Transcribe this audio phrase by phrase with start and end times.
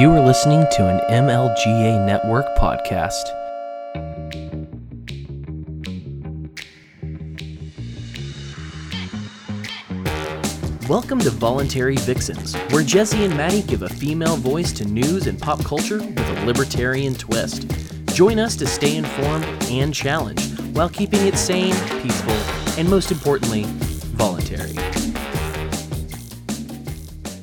[0.00, 3.22] You are listening to an MLGA Network podcast.
[10.88, 15.38] Welcome to Voluntary Vixens, where Jesse and Maddie give a female voice to news and
[15.38, 17.70] pop culture with a libertarian twist.
[18.14, 22.32] Join us to stay informed and challenged while keeping it sane, peaceful,
[22.78, 23.64] and most importantly,
[24.16, 24.89] voluntary.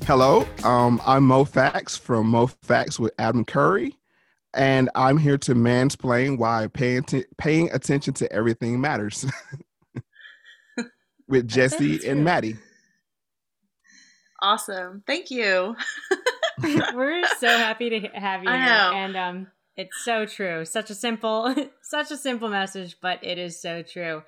[0.08, 3.98] Hello, um, I'm Moe Factz from Moe Factz with Adam Curry,
[4.54, 9.26] and I'm here to mansplain why paying t- paying attention to everything matters
[11.28, 12.56] with Jesse and Maddie.
[14.42, 15.04] Awesome.
[15.06, 15.76] Thank you.
[16.64, 18.92] We're so happy to have you I here.
[18.94, 20.64] And um it's so true.
[20.64, 24.24] Such a simple such a simple message, but it is so true.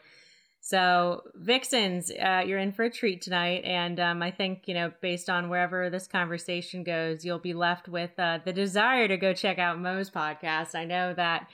[0.62, 3.64] So, Vixens, uh, you're in for a treat tonight.
[3.64, 7.88] And um, I think, you know, based on wherever this conversation goes, you'll be left
[7.88, 10.76] with uh, the desire to go check out Mo's podcast.
[10.76, 11.48] I know that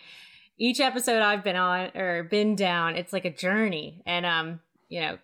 [0.57, 4.01] each episode I've been on or been down, it's like a journey.
[4.05, 5.17] And, um, you know,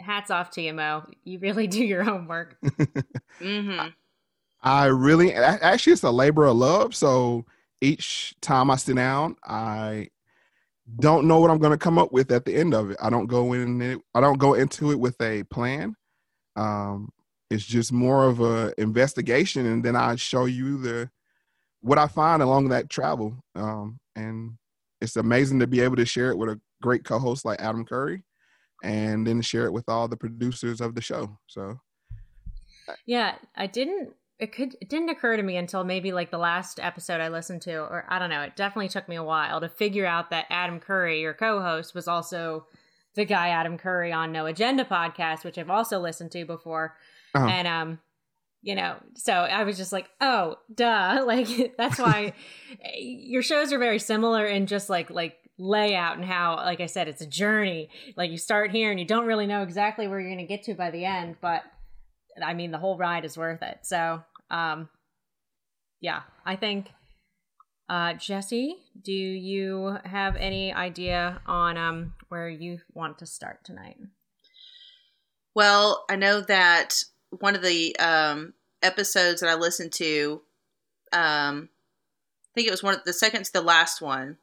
[0.00, 1.04] hats off to you, Mo.
[1.24, 2.56] You really do your homework.
[3.40, 3.78] hmm
[4.60, 6.94] I really, actually, it's a labor of love.
[6.94, 7.46] So
[7.80, 10.08] each time I sit down, I
[10.96, 12.96] don't know what I'm going to come up with at the end of it.
[13.00, 13.98] I don't go in it.
[14.14, 15.94] I don't go into it with a plan.
[16.56, 17.10] Um,
[17.50, 21.10] it's just more of a investigation, and then I show you the
[21.80, 23.36] what I find along that travel.
[23.54, 24.52] Um, and
[25.00, 28.24] it's amazing to be able to share it with a great co-host like Adam Curry,
[28.82, 31.38] and then share it with all the producers of the show.
[31.46, 31.78] So
[33.06, 34.14] Yeah, I didn't.
[34.38, 34.76] It could.
[34.80, 38.04] It didn't occur to me until maybe like the last episode I listened to, or
[38.08, 38.42] I don't know.
[38.42, 42.06] It definitely took me a while to figure out that Adam Curry, your co-host, was
[42.06, 42.66] also
[43.16, 46.96] the guy Adam Curry on No Agenda podcast, which I've also listened to before.
[47.34, 47.46] Uh-huh.
[47.46, 47.98] And um,
[48.62, 51.22] you know, so I was just like, oh, duh.
[51.26, 52.32] Like that's why
[52.96, 57.08] your shows are very similar in just like like layout and how, like I said,
[57.08, 57.90] it's a journey.
[58.16, 60.62] Like you start here and you don't really know exactly where you're going to get
[60.64, 61.64] to by the end, but
[62.42, 63.78] I mean, the whole ride is worth it.
[63.82, 64.88] So, um,
[66.00, 66.90] yeah, I think,
[67.88, 73.96] uh, Jesse, do you have any idea on, um, where you want to start tonight?
[75.54, 80.42] Well, I know that one of the um, episodes that I listened to,
[81.12, 81.68] um,
[82.44, 84.38] I think it was one of the second to the last one,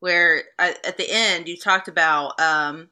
[0.00, 2.88] where I, at the end you talked about um,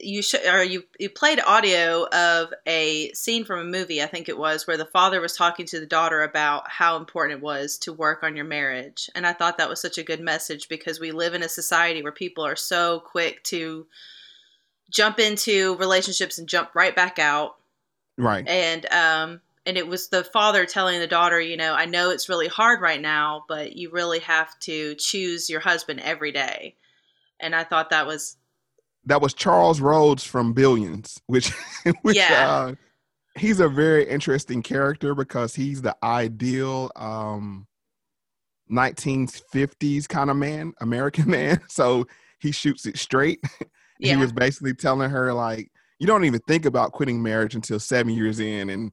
[0.00, 4.28] you sh- or you you played audio of a scene from a movie, I think
[4.28, 7.78] it was, where the father was talking to the daughter about how important it was
[7.78, 11.00] to work on your marriage, and I thought that was such a good message because
[11.00, 13.86] we live in a society where people are so quick to
[14.90, 17.56] jump into relationships and jump right back out.
[18.16, 22.10] Right, and um and it was the father telling the daughter you know i know
[22.10, 26.74] it's really hard right now but you really have to choose your husband every day.
[27.38, 28.36] And i thought that was
[29.08, 31.50] that was Charles Rhoades from Billions, which,
[32.02, 32.48] which Yeah.
[32.48, 32.74] uh,
[33.38, 37.66] he's a very interesting character because he's the ideal um,
[38.70, 41.60] 1950s kind of man, American man.
[41.68, 42.06] So
[42.38, 43.40] he shoots it straight.
[44.00, 47.80] yeah He was basically telling her like, you don't even think about quitting marriage until
[47.80, 48.92] seven years in, and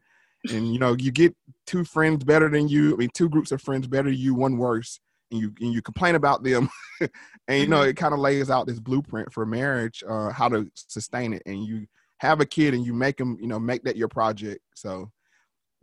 [0.49, 1.35] and you know you get
[1.67, 2.93] two friends better than you.
[2.93, 4.99] I mean, two groups of friends better than you, one worse,
[5.35, 6.69] and you and you complain about them,
[7.47, 7.89] and you know Mhm.
[7.89, 11.63] it kind of lays out this blueprint for marriage, uh, how to sustain it, and
[11.65, 11.85] you
[12.19, 14.61] have a kid and you make them, you know, make that your project.
[14.75, 15.11] So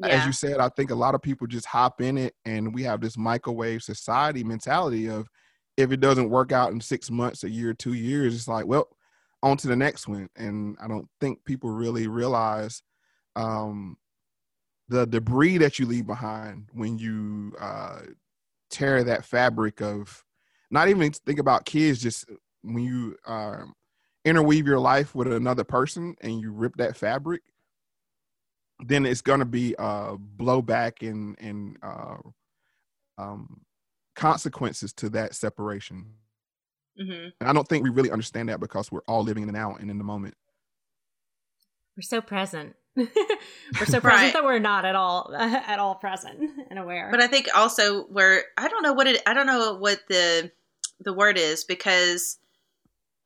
[0.03, 2.83] as you said, I think a lot of people just hop in it, and we
[2.85, 5.29] have this microwave society mentality of
[5.77, 8.89] if it doesn't work out in six months, a year, two years, it's like, well,
[9.43, 10.29] on to the next one.
[10.37, 12.83] And I don't think people really realize
[13.37, 13.97] um,
[14.89, 18.01] the debris that you leave behind when you uh,
[18.73, 20.25] tear that fabric of
[20.71, 22.25] not even think about kids, just
[22.63, 23.75] when you um,
[24.25, 27.43] interweave your life with another person and you rip that fabric
[28.87, 32.17] then it's going to be uh, blowback and and uh,
[33.19, 33.61] um,
[34.17, 36.07] consequences to that separation.
[36.99, 39.53] hmm And I don't think we really understand that because we're all living in the
[39.53, 40.35] now and in the moment.
[41.97, 42.75] We're so present.
[42.97, 44.33] we're so present Right.
[44.35, 47.09] that we're not at all, at all present and aware.
[47.11, 50.51] but i think also where i don't know what it i don't know what the
[51.01, 52.39] the word is because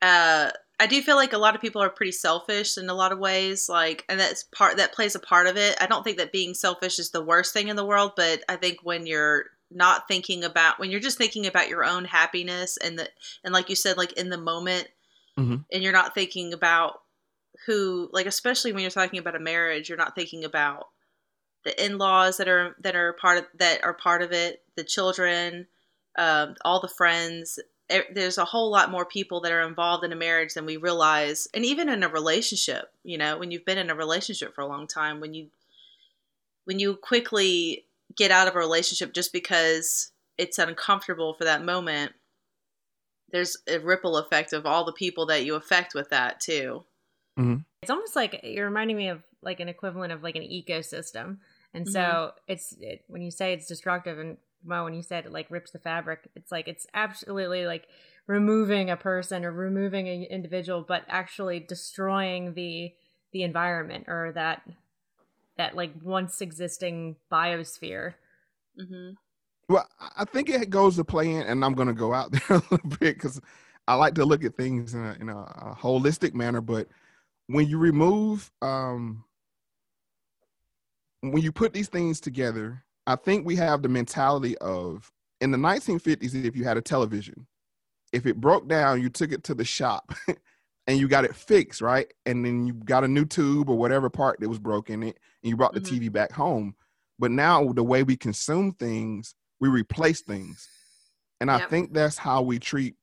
[0.03, 3.11] uh I do feel like a lot of people are pretty selfish in a lot
[3.11, 5.75] of ways, like, and that's part that plays a part of it.
[5.81, 8.57] I don't think that being selfish is the worst thing in the world, but I
[8.57, 12.99] think when you're not thinking about when you're just thinking about your own happiness and
[12.99, 13.09] the
[13.43, 14.89] and like you said, like in the moment,
[15.39, 15.65] Mhm.
[15.73, 17.01] and you're not thinking about
[17.65, 20.89] who, like, especially when you're talking about a marriage, you're not thinking about
[21.65, 25.67] the in-laws that are that are part of that are part of it, the children,
[26.17, 27.59] um, all the friends.
[27.89, 31.47] There's a whole lot more people that are involved in a marriage than we realize,
[31.55, 32.93] and even in a relationship.
[33.05, 35.49] You know, when you've been in a relationship for a long time, when you
[36.65, 37.85] when you quickly
[38.17, 42.13] get out of a relationship just because it's uncomfortable for that moment,
[43.31, 46.85] there's a ripple effect of all the people that you affect with that too.
[47.83, 51.39] It's almost like you're reminding me of like an equivalent of like an ecosystem.
[51.75, 52.43] And so Mhm.
[52.49, 55.71] it's it, when you say it's destructive and well, when you said it like rips
[55.71, 57.87] the fabric, it's like it's absolutely like
[58.27, 62.93] removing a person or removing an individual, but actually destroying the
[63.33, 64.63] the environment or that
[65.57, 68.15] that like once existing biosphere.
[68.79, 69.15] Mm-hmm.
[69.69, 72.33] Well, I I think it goes to play in, and I'm going to go out
[72.33, 73.41] there a little bit because
[73.89, 76.61] I like to look at things in a, in a, a holistic manner.
[76.61, 76.89] But
[77.49, 79.25] when you remove, um,
[81.21, 85.59] when you put these things together, I think we have the mentality of in the
[85.59, 87.47] 1950s, if you had a television,
[88.13, 90.13] if it broke down, you took it to the shop
[90.87, 92.13] and you got it fixed, right?
[92.25, 95.51] And then you got a new tube or whatever part that was broken, it, and
[95.51, 96.01] you brought the Mhm.
[96.01, 96.75] TV back home.
[97.19, 100.69] But now the way we consume things, we replace things,
[101.41, 102.97] and I think that's how we treat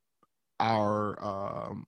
[0.60, 1.88] our um,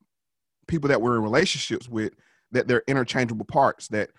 [0.68, 2.14] people that we're in relationships with.
[2.56, 3.88] That they're interchangeable parts.
[3.90, 4.10] That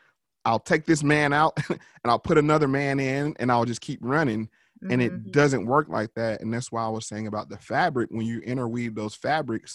[0.44, 3.99] I'll take this man out and I'll put another man in, and I'll just keep
[4.03, 4.49] running
[4.91, 5.33] and it Mhm.
[5.33, 8.41] doesn't work like that and that's why i was saying about the fabric when you
[8.41, 9.75] interweave those fabrics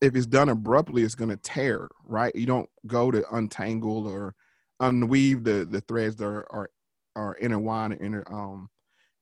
[0.00, 4.34] if it's done abruptly it's going to tear right you don't go to untangle or
[4.80, 6.70] unweave the the threads that are are,
[7.16, 8.68] are intertwined and inter, um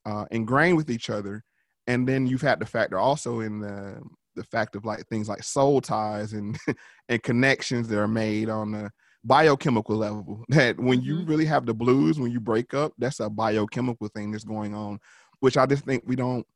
[0.05, 1.43] uh ingrained with each other
[1.87, 3.99] and then you've had the factor also in the
[4.35, 6.59] the fact of like things like soul ties and
[7.09, 8.91] and connections that are made on the
[9.25, 11.29] biochemical level that when you Mhm.
[11.29, 14.99] really have the blues when you break up that's a biochemical thing that's going on
[15.41, 16.47] which i just think we don't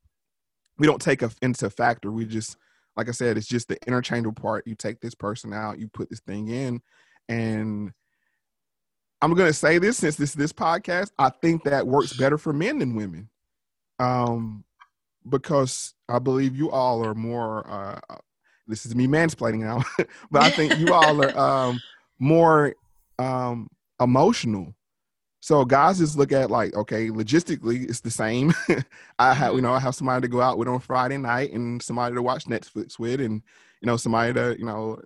[0.77, 2.11] we don't take a, into factor.
[2.11, 2.57] We just
[2.95, 4.65] like i said it's just the interchangeable part.
[4.65, 6.81] You take this person out you put this thing in
[7.27, 7.91] and
[9.21, 12.53] i'm going to say this since this this podcast i think that works better for
[12.53, 13.29] men than women.
[13.99, 14.63] Um
[15.27, 17.99] because i believe you all are more uh
[18.67, 19.83] this is me mansplaining now
[20.31, 21.81] but i think you all are um
[22.19, 22.73] more
[23.17, 23.67] um
[23.99, 24.73] emotional.
[25.41, 28.53] So guys just look at like okay logistically it's the same.
[29.19, 31.81] I have you know i have somebody to go out with on friday night and
[31.81, 33.41] somebody to watch netflix with and
[33.81, 34.99] you know somebody to you know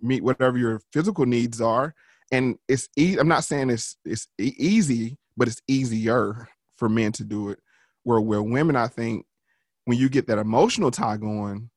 [0.00, 1.94] meet whatever your physical needs are.
[2.32, 7.12] And it's e- i'm not saying it's it's e- easy but it's easier for men
[7.12, 7.58] to do it.
[8.04, 9.26] Where where women i think
[9.84, 11.70] when you get that emotional tie going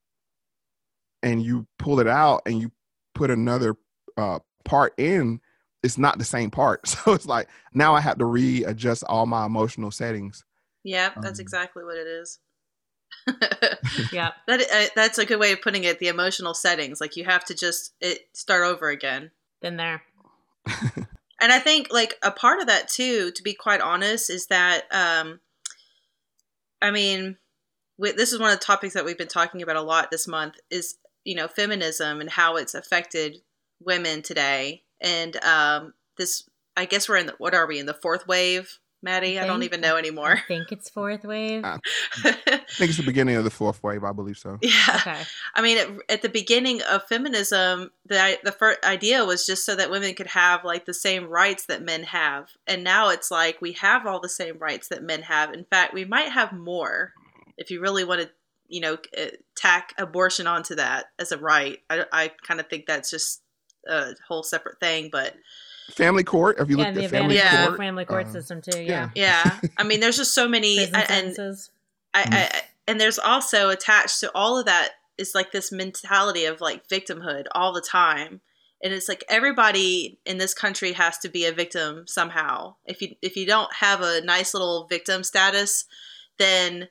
[1.24, 2.72] and you pull it out and you
[3.14, 3.76] put another
[4.18, 5.40] uh, part in,
[5.84, 6.88] it's not the same part.
[6.88, 10.44] So it's like now I have to readjust all my emotional settings.
[10.84, 12.40] Yeah, that's Um, exactly what it is.
[14.12, 14.32] Yeah.
[14.48, 16.00] that uh, that's a good way of putting it.
[16.00, 19.32] The emotional settings, like you have to just it start over again.
[19.62, 20.04] Been there.
[21.42, 24.86] And I think like a part of that too, to be quite honest, is that
[24.92, 25.40] um,
[26.82, 27.38] I mean,
[27.98, 30.28] we, this is one of the topics that we've been talking about a lot this
[30.28, 30.56] month.
[30.70, 33.38] Is you know feminism and how it's affected
[33.80, 36.44] women today, and um, this.
[36.78, 39.40] I guess we're in the what are we in the fourth wave, Maddie?
[39.40, 41.64] I, don't even know anymore I think it's fourth wave.
[41.64, 41.80] I
[42.18, 44.58] think it's the beginning of the fourth wave, I believe so.
[44.62, 45.22] yeah, Okay.
[45.54, 49.76] I mean, at, at the beginning of feminism, the the first idea was just so
[49.76, 53.62] that women could have like the same rights that men have, and now it's like
[53.62, 55.54] we have all the same rights that men have.
[55.54, 57.14] In fact, we might have more
[57.58, 58.30] if you really want to,
[58.68, 61.80] you know, uh, tack abortion onto that as a right.
[61.90, 63.42] I, I kind of think that's just
[63.88, 65.36] a whole separate thing, but
[65.92, 67.66] Family court, if you Yeah, look and the at family advantage Yeah.
[67.68, 68.72] court, family court uh, system too.
[68.80, 69.10] yeah.
[69.16, 69.60] Yeah.
[69.60, 71.70] yeah, I mean, there's just so many, Prison and sentences.
[72.14, 76.62] I, I and there's also attached to all of that is like this mentality of
[76.62, 78.42] like victimhood all the time
[78.84, 83.16] and it's like everybody in this country has to be a victim somehow if you
[83.22, 85.86] if you don't have a nice little victim status
[86.38, 86.88] then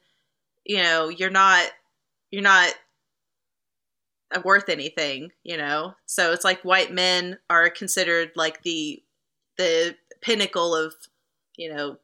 [0.64, 1.66] you know you're not
[2.30, 2.74] you're not
[4.44, 5.94] worth anything you know?
[6.06, 9.02] So it's like white men are considered like the
[9.56, 10.94] the pinnacle of
[11.56, 11.98] you know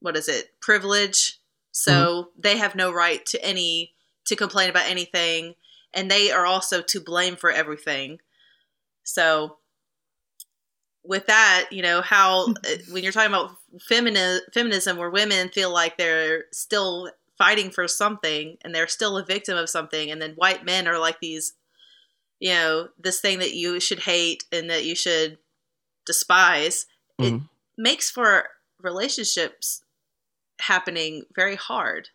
[0.00, 0.50] what is it?
[0.60, 1.38] Privilege.
[1.72, 3.92] So they have no right to any
[4.26, 5.54] to complain about anything.
[5.92, 8.18] And they are also to blame for everything.
[9.04, 9.56] So
[11.02, 13.56] with that you know how uh, when you're talking about
[13.90, 19.24] femini- feminism where women feel like they're still fighting for something and they're still a
[19.24, 21.54] victim of something and then white men are like these
[22.38, 25.38] you know this thing that you should hate and that you should
[26.04, 26.84] despise
[27.18, 27.48] it Mhm.
[27.78, 28.48] makes for
[28.82, 29.82] relationships
[30.60, 32.08] happening very hard.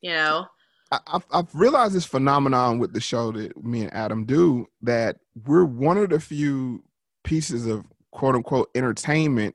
[0.00, 0.46] You know,
[0.90, 5.64] I've, I've realized this phenomenon with the show that me and Adam do that we're
[5.64, 6.84] one of the few
[7.24, 9.54] pieces of quote unquote entertainment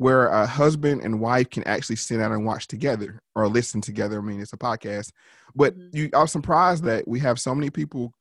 [0.00, 4.18] where a husband and wife can actually sit down and watch together or listen together.
[4.18, 5.12] I mean, it's a podcast,
[5.54, 5.94] but Mhm.
[5.94, 8.14] you are surprised that we have so many people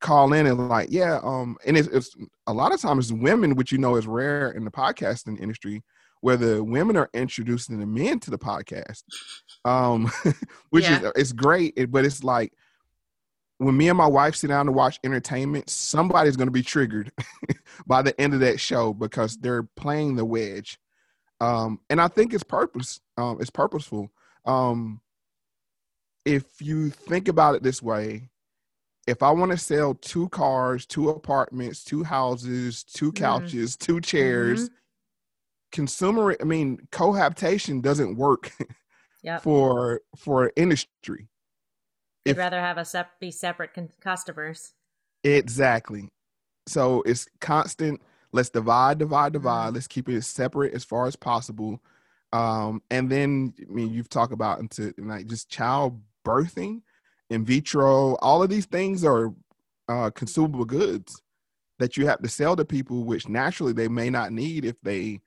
[0.00, 2.16] call in and like, yeah, um, and it's, it's
[2.48, 5.84] a lot of times women, which you know is rare in the podcasting industry,
[6.20, 9.04] where the women are introducing the men to the podcast,
[9.64, 10.10] um,
[10.70, 10.98] which Yeah.
[11.00, 12.52] is it's great, but it's like
[13.58, 17.12] when me and my wife sit down to watch entertainment, somebody's going to be triggered
[17.86, 20.76] by the end of that show because they're playing the wedge.
[21.40, 23.00] Um, and I think it's purpose.
[23.16, 24.10] Um, it's purposeful.
[24.44, 25.00] Um,
[26.24, 28.28] if you think about it this way,
[29.06, 33.16] if I want to sell two cars, two apartments, two houses, two Mhm.
[33.16, 34.68] couches, two chairs,
[35.72, 38.52] consumer, I mean, cohabitation doesn't work
[39.22, 39.42] Yep.
[39.42, 41.28] for for industry.
[42.26, 44.74] You'd if- rather have us sep- be separate con- customers.
[45.24, 46.08] Exactly.
[46.66, 48.00] So it's constant.
[48.32, 49.70] Let's divide, divide, divide.
[49.70, 49.74] Mhm.
[49.74, 51.80] Let's keep it separate as far as possible.
[52.32, 56.82] Um, and then I mean, you've talked about into like just child birthing,
[57.30, 58.16] in vitro.
[58.16, 59.32] All of these things are
[59.88, 61.22] uh, consumable goods
[61.78, 65.20] that you have to sell to people, which naturally they may not need if they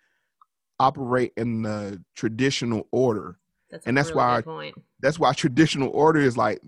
[0.79, 3.37] operate in the traditional order.
[3.71, 4.75] That's And a that's really why good point.
[5.01, 6.61] That's why traditional order is like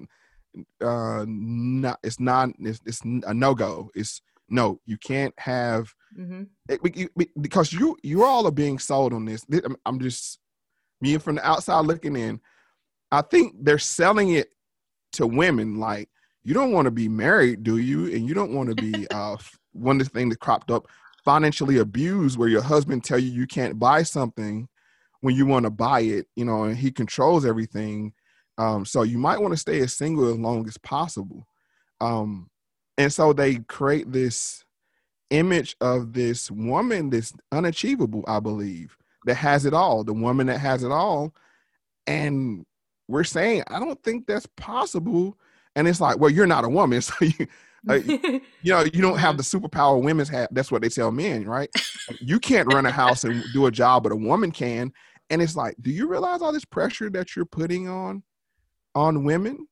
[0.82, 6.80] uh not it's not it's, it's a no-go it's no you can't have hmm it,
[6.96, 9.46] you- because you you all are being sold on this.
[9.86, 10.40] I'm, just
[11.02, 12.40] me from the outside looking in
[13.12, 14.50] i think they're selling it
[15.14, 15.80] to women.
[15.80, 16.10] Like
[16.44, 18.08] you don't want to be married do you?
[18.14, 19.38] And you don't want to be uh
[19.74, 20.88] one of the things that cropped up
[21.24, 24.68] financially abused where your husband tell you you can't buy something
[25.22, 28.14] when you want to buy it you know and he controls everything.
[28.58, 31.48] Um so you might want to stay as single as long as possible.
[32.02, 32.50] Um
[32.98, 34.65] and so they create this
[35.29, 40.60] image of this woman that's unachievable, I believe, that has it all, the woman that
[40.60, 41.34] has it all.
[42.08, 42.65] And
[43.08, 45.38] we're saying, I don't think that's possible.
[45.75, 47.01] And it's like, well, you're not a woman.
[47.01, 47.48] So you,
[47.88, 47.94] uh,
[48.63, 50.50] you know, you don't have the superpower women's have.
[50.51, 51.70] That's what they tell men, right?
[52.20, 54.91] you can't run a house and do a job, but a woman can.
[55.29, 58.24] And it's like, do you realize all this pressure that you're putting on
[58.96, 59.67] on women?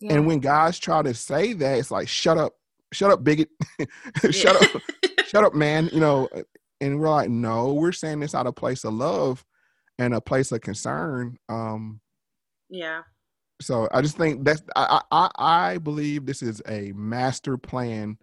[0.00, 0.14] yeah.
[0.14, 2.54] And when guys try to say that, it's like, shut up,
[2.92, 3.48] shut up, bigot,
[4.30, 4.82] shut up,
[5.26, 5.88] shut up, man.
[5.92, 6.28] You know,
[6.80, 9.44] and we're like, no, we're saying this out of place of love
[9.98, 11.38] and a place of concern.
[11.48, 12.00] Um,
[12.70, 13.02] yeah.
[13.60, 18.18] so I just think that's I I, I believe this is a master plan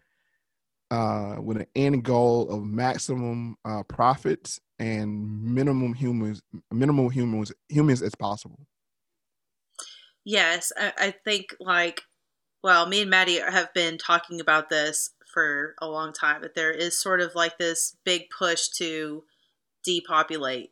[0.92, 6.42] uh, with an end goal of maximum uh, profits and minimum humans,
[6.72, 8.66] minimal humans, humans as possible.
[10.24, 12.02] Yes, I, I think like,
[12.66, 16.72] well, me and Maddie have been talking about this for a long time, but there
[16.72, 19.24] is sort of like this big push to
[19.84, 20.72] depopulate.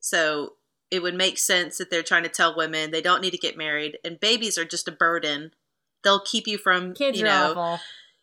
[0.00, 0.54] So
[0.90, 3.56] it would make sense that they're trying to tell women they don't need to get
[3.56, 5.52] married, and babies are just a burden.
[6.02, 7.80] They'll keep you from Kids you know, awful.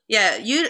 [0.10, 0.68] yeah you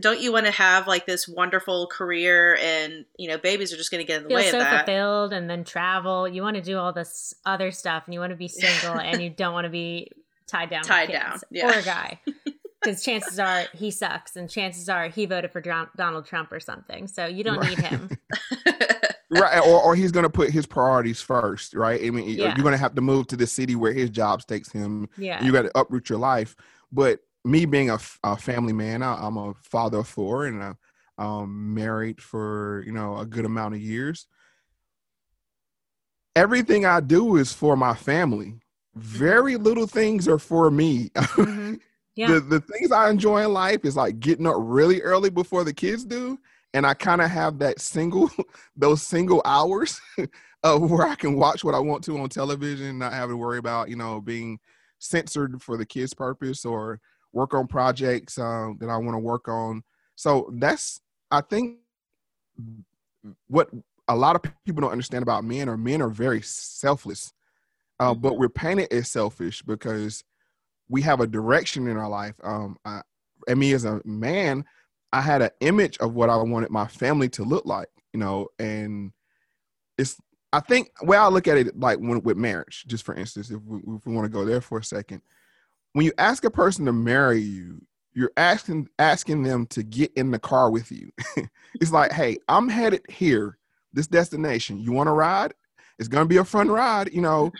[0.00, 3.90] don't you want to have like this wonderful career and you know babies are just
[3.90, 6.26] going to get in the Feel way so of that fulfilled and then travel.
[6.26, 9.20] You want to do all this other stuff and you want to be single and
[9.22, 10.10] you don't want to be
[10.46, 10.80] tied down.
[10.80, 11.68] with Tied down, yeah.
[11.74, 12.20] Or a guy.
[12.82, 16.60] Because chances are he sucks and chances are he voted for Don- Donald Trump or
[16.60, 17.06] something.
[17.06, 17.70] So you don't Right.
[17.70, 18.10] need him.
[19.30, 22.54] right or, or he's going to put his priorities first right i mean Yeah.
[22.54, 25.42] you're going to have to move to the city where his job takes him Yeah.
[25.42, 26.54] you got to uproot your life
[26.92, 27.98] but me being a
[28.36, 30.76] family man I, i'm a father of four and i'm
[31.18, 34.26] um, married for you know a good amount of years
[36.36, 38.54] everything i do is for my family
[38.94, 41.80] very little things are for me Mhm.
[42.16, 42.34] Yeah.
[42.34, 45.72] the, the things i enjoy in life is like getting up really early before the
[45.74, 46.38] kids do
[46.72, 48.30] and i kind of have that single
[48.76, 50.00] those single hours
[50.62, 53.58] of where i can watch what i want to on television not having to worry
[53.58, 54.60] about you know being
[55.00, 57.00] censored for the kids purpose or
[57.32, 59.82] work on projects um, that i want to work on
[60.14, 61.00] so that's
[61.32, 61.78] i think
[63.48, 63.68] what
[64.08, 67.32] a lot of people don't understand about men are men are very selfless
[68.04, 70.22] uh, but we're painted as selfish because
[70.88, 72.34] we have a direction in our life.
[72.42, 73.00] Um, I,
[73.48, 74.64] and me as a man,
[75.12, 78.48] I had an image of what I wanted my family to look like, you know,
[78.58, 79.12] and
[79.98, 80.16] it's.
[80.52, 83.60] I think way I look at it, like when, with marriage, just for instance, if
[83.64, 85.20] we, if we want to go there for a second,
[85.94, 90.30] when you ask a person to marry you, you're asking asking them to get in
[90.30, 91.10] the car with you.
[91.80, 93.58] it's like, hey, I'm headed here,
[93.92, 94.78] this destination.
[94.78, 95.54] You want to ride?
[95.98, 97.52] it's gonna be a fun ride, you know.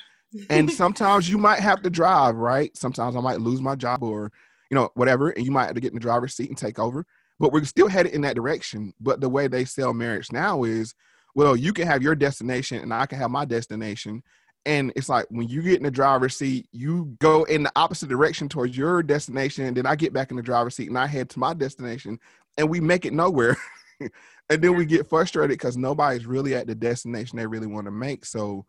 [0.51, 2.77] And sometimes you might have to drive, right?
[2.77, 4.33] Sometimes I might lose my job or
[4.71, 6.79] you know whatever, and you might have to get in the driver's seat and take
[6.79, 7.07] over.
[7.39, 8.95] But we're still headed in that direction.
[9.01, 10.95] But the way they sell marriage now is,
[11.35, 14.23] well, you can have your destination and I can have my destination.
[14.67, 18.09] And it's like when you get in the driver's seat, you go in the opposite
[18.09, 19.67] direction towards your destination.
[19.67, 22.19] And then I get back in the driver's seat and I head to my destination
[22.57, 23.57] and we make it nowhere.
[24.01, 27.91] and then we get frustrated because nobody's really at the destination they really want to
[27.91, 28.25] make.
[28.25, 28.65] So,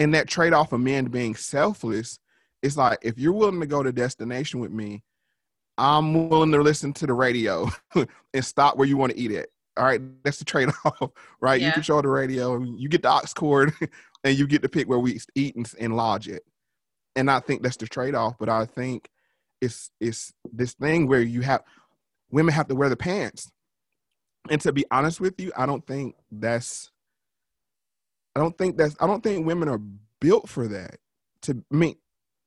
[0.00, 2.18] in that trade off of men being selfless,
[2.62, 5.02] it's like if you're willing to go to destination with me,
[5.78, 7.70] I'm willing to listen to the radio
[8.34, 9.50] and stop where you want to eat it.
[9.76, 11.60] All right, that's the trade off, right?
[11.60, 11.68] Yeah.
[11.68, 13.72] You control the radio, you get the aux cord,
[14.24, 16.42] and you get to pick where we eat and, and lodge it.
[17.14, 18.36] And I think that's the trade off.
[18.38, 19.08] But I think
[19.60, 21.62] it's it's this thing where you have
[22.30, 23.50] women have to wear the pants
[24.48, 26.90] and to be honest with you, I don't think that's
[28.34, 29.80] I don't think that's I don't think women are
[30.20, 30.98] built for that.
[31.42, 31.96] To I mean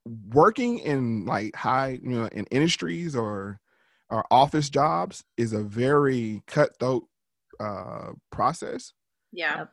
[0.06, 3.60] working in like high, you know, in industries or
[4.10, 7.08] or office jobs is a very cutthroat
[7.60, 8.94] uh process.
[9.32, 9.66] Yeah.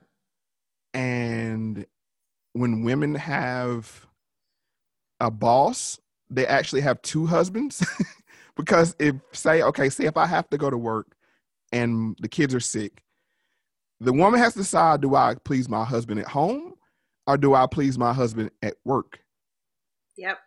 [0.95, 1.87] And
[2.52, 4.07] when women have
[5.21, 6.00] a boss,
[6.31, 7.87] they actually have two husbands
[8.57, 11.14] because if say okay, say if I have to go to work
[11.73, 13.02] and the kids are sick,
[14.00, 16.75] the woman has to decide do I please my husband at home
[17.26, 19.21] or do I please my husband at work?
[20.16, 20.38] Yep.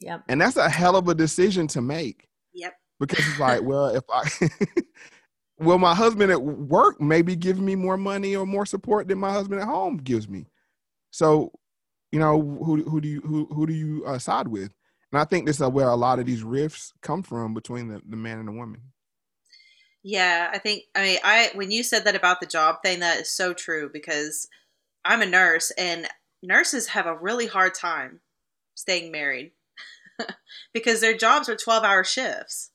[0.00, 0.24] Yep.
[0.28, 2.28] And that's a hell of a decision to make.
[2.54, 2.74] Yep.
[2.98, 4.28] Because it's like, well, if I
[5.58, 9.32] well, my husband at work maybe give me more money or more support than my
[9.32, 10.46] husband at home gives me.
[11.10, 11.52] So,
[12.12, 14.72] you know, who who do you who who do you uh, side with?
[15.12, 18.02] And I think this is where a lot of these rifts come from between the,
[18.08, 18.80] the man and the woman.
[20.08, 23.18] Yeah, I think I mean I when you said that about the job thing that
[23.18, 24.46] is so true because
[25.04, 26.06] I'm a nurse and
[26.44, 28.20] nurses have a really hard time
[28.76, 29.50] staying married
[30.72, 32.70] because their jobs are 12-hour shifts.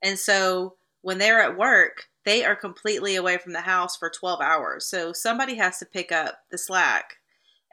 [0.00, 4.40] And so when they're at work, they are completely away from the house for 12
[4.40, 4.86] hours.
[4.86, 7.16] So somebody has to pick up the slack.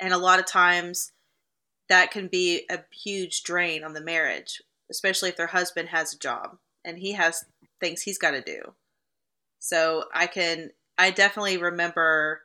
[0.02, 1.12] And a lot of times
[1.88, 6.20] that can be a huge drain on the marriage, especially if their husband has a
[6.20, 7.46] job and he has
[7.80, 8.74] things he's got to do.
[9.60, 12.42] So I can, I definitely remember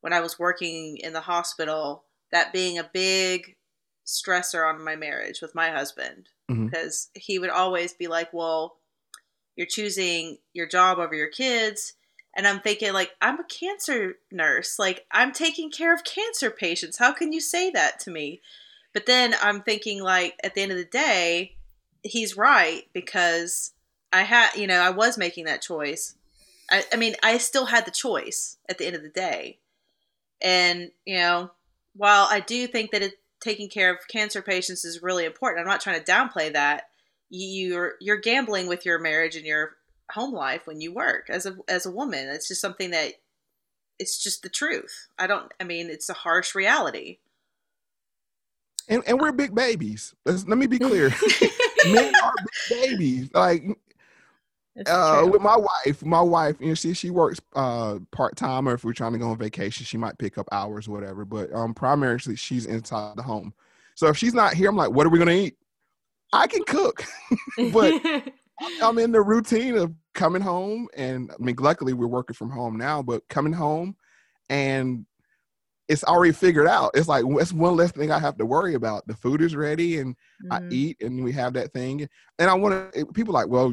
[0.00, 3.56] when I was working in the hospital that being a big
[4.06, 6.66] stressor on my marriage with my husband mm-hmm.
[6.66, 8.76] because he would always be like, well,
[9.56, 11.94] you're choosing your job over your kids.
[12.36, 14.78] And I'm thinking, like, I'm a cancer nurse.
[14.78, 16.98] Like, I'm taking care of cancer patients.
[16.98, 18.40] How can you say that to me?
[18.92, 21.56] But then I'm thinking, like, at the end of the day,
[22.02, 23.72] he's right because
[24.12, 26.16] I had, you know, I was making that choice.
[26.70, 29.58] I, I mean, I still had the choice at the end of the day.
[30.40, 31.50] And, you know,
[31.94, 35.70] while I do think that it, taking care of cancer patients is really important, I'm
[35.70, 36.88] not trying to downplay that.
[37.30, 39.76] You're you're gambling with your marriage and your
[40.10, 42.28] home life when you work as a as a woman.
[42.28, 43.14] It's just something that
[43.98, 45.08] it's just the truth.
[45.18, 45.50] I don't.
[45.58, 47.18] I mean, it's a harsh reality.
[48.88, 50.14] And and we're big babies.
[50.24, 51.08] Let's, let me be clear.
[51.86, 52.34] Men are
[52.68, 53.30] big babies.
[53.34, 53.64] Like
[54.86, 58.74] uh, with my wife, my wife, you know, she she works uh part time, or
[58.74, 61.24] if we're trying to go on vacation, she might pick up hours or whatever.
[61.24, 63.54] But um, primarily she's inside the home.
[63.94, 65.56] So if she's not here, I'm like, what are we gonna eat?
[66.32, 67.04] I can cook,
[67.72, 67.94] but
[68.82, 72.76] I'm in the routine of coming home, and I mean, luckily we're working from home
[72.76, 73.02] now.
[73.02, 73.96] But coming home,
[74.48, 75.06] and
[75.86, 76.90] it's already figured out.
[76.94, 79.06] It's like it's one less thing I have to worry about.
[79.06, 80.52] The food is ready, and mm-hmm.
[80.52, 82.08] I eat, and we have that thing.
[82.40, 83.06] And I want to.
[83.06, 83.72] People like, well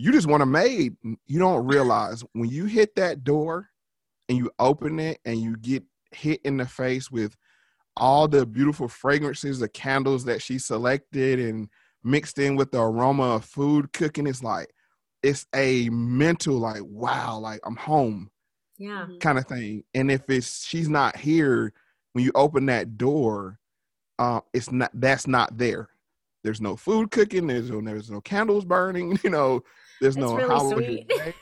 [0.00, 0.96] you just want a maid.
[1.26, 3.68] You don't realize when you hit that door
[4.30, 7.36] and you open it and you get hit in the face with
[7.98, 11.68] all the beautiful fragrances, the candles that she selected and
[12.02, 14.26] mixed in with the aroma of food cooking.
[14.26, 14.72] It's like
[15.22, 18.30] it's a mental like wow, like I'm home.
[18.78, 19.02] Yeah.
[19.02, 19.18] Mm-hmm.
[19.18, 19.84] Kind of thing.
[19.92, 21.74] And if it's she's not here
[22.14, 23.58] when you open that door,
[24.18, 25.90] uh, it's not that's not there.
[26.42, 29.62] There's no food cooking, there's no there's no candles burning, you know,
[30.00, 31.12] there's no really how sweet.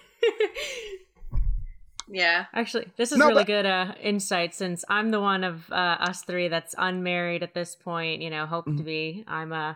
[2.09, 2.47] yeah.
[2.53, 5.75] Actually, this is no, really but- good uh, insight since I'm the one of uh,
[5.75, 8.23] us three that's unmarried at this point.
[8.23, 8.79] You know, hope mm-hmm.
[8.79, 9.25] to be.
[9.27, 9.75] I'm uh,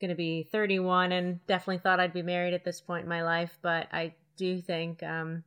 [0.00, 3.22] going to be 31 and definitely thought I'd be married at this point in my
[3.22, 5.44] life, but I do think um,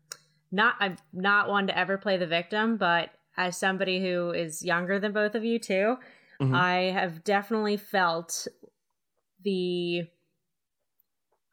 [0.52, 0.76] not.
[0.80, 5.12] I'm not one to ever play the victim, but as somebody who is younger than
[5.12, 5.98] both of you too,
[6.42, 6.56] mm-hmm.
[6.56, 8.48] I have definitely felt
[9.44, 10.08] the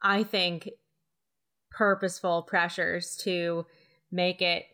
[0.03, 0.71] I think
[1.75, 3.67] purposeful pressures to
[4.11, 4.65] make it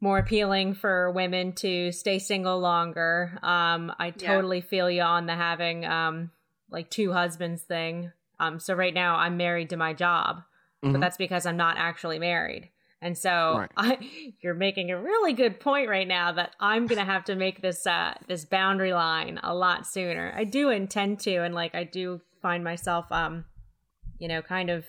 [0.00, 3.38] more appealing for women to stay single longer.
[3.42, 4.34] Um, I Yeah.
[4.34, 6.30] totally feel you on the having um
[6.70, 8.12] like two husbands thing.
[8.38, 10.42] Um, so right now I'm married to my job,
[10.82, 11.00] but Mhm.
[11.00, 12.70] that's because I'm not actually married.
[13.00, 13.70] And so Right.
[13.76, 17.62] I, you're making a really good point right now that I'm gonna have to make
[17.62, 20.32] this uh, this boundary line a lot sooner.
[20.36, 23.44] I do intend to, and like I do find myself, um,
[24.18, 24.84] you know, kind of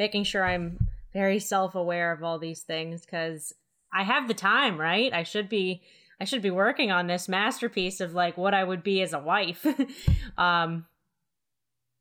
[0.00, 3.52] making sure I'm very self aware of all these things because
[3.92, 5.12] I have the time, right?
[5.12, 5.82] I should be
[6.20, 9.18] I should be working on this masterpiece of like what I would be as a
[9.20, 9.64] wife.
[10.38, 10.86] um,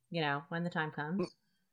[0.09, 1.29] you know, when the time comes.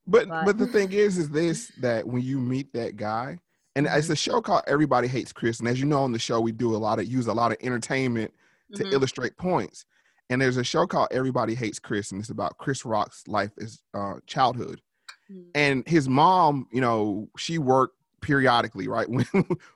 [0.07, 3.39] But But- but the thing is, is this that when you meet that guy,
[3.77, 3.99] and Mm-hmm.
[3.99, 6.53] it's a show called Everybody Hates Chris, and as you know on the show, we
[6.53, 8.33] do a lot of use a lot of entertainment
[8.75, 8.93] to Mhm.
[8.93, 9.85] illustrate points.
[10.29, 13.81] And there's a show called Everybody Hates Chris, and it's about Chris Rock's life as
[13.95, 14.81] uh, childhood.
[15.29, 15.55] Mhm.
[15.55, 19.27] And his mom, you know, she worked periodically, right when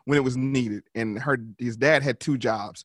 [0.04, 2.84] when it was needed, and her his dad had two jobs.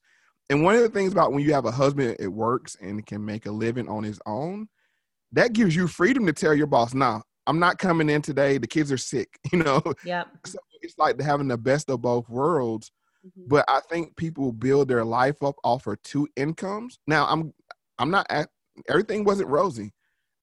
[0.49, 3.25] And one of the things about when you have a husband, it works and can
[3.25, 4.69] make a living on his own.
[5.31, 8.57] That gives you freedom to tell your boss, "Nah, I'm not coming in today.
[8.57, 10.27] The kids are sick." You know, Yep.
[10.45, 12.91] so it's like having the best of both worlds
[13.23, 13.49] Mhm.
[13.49, 16.99] but I think people build their life up off of two incomes.
[17.07, 17.53] Now I'm
[17.99, 18.49] I'm not at
[18.89, 19.93] everything wasn't rosy.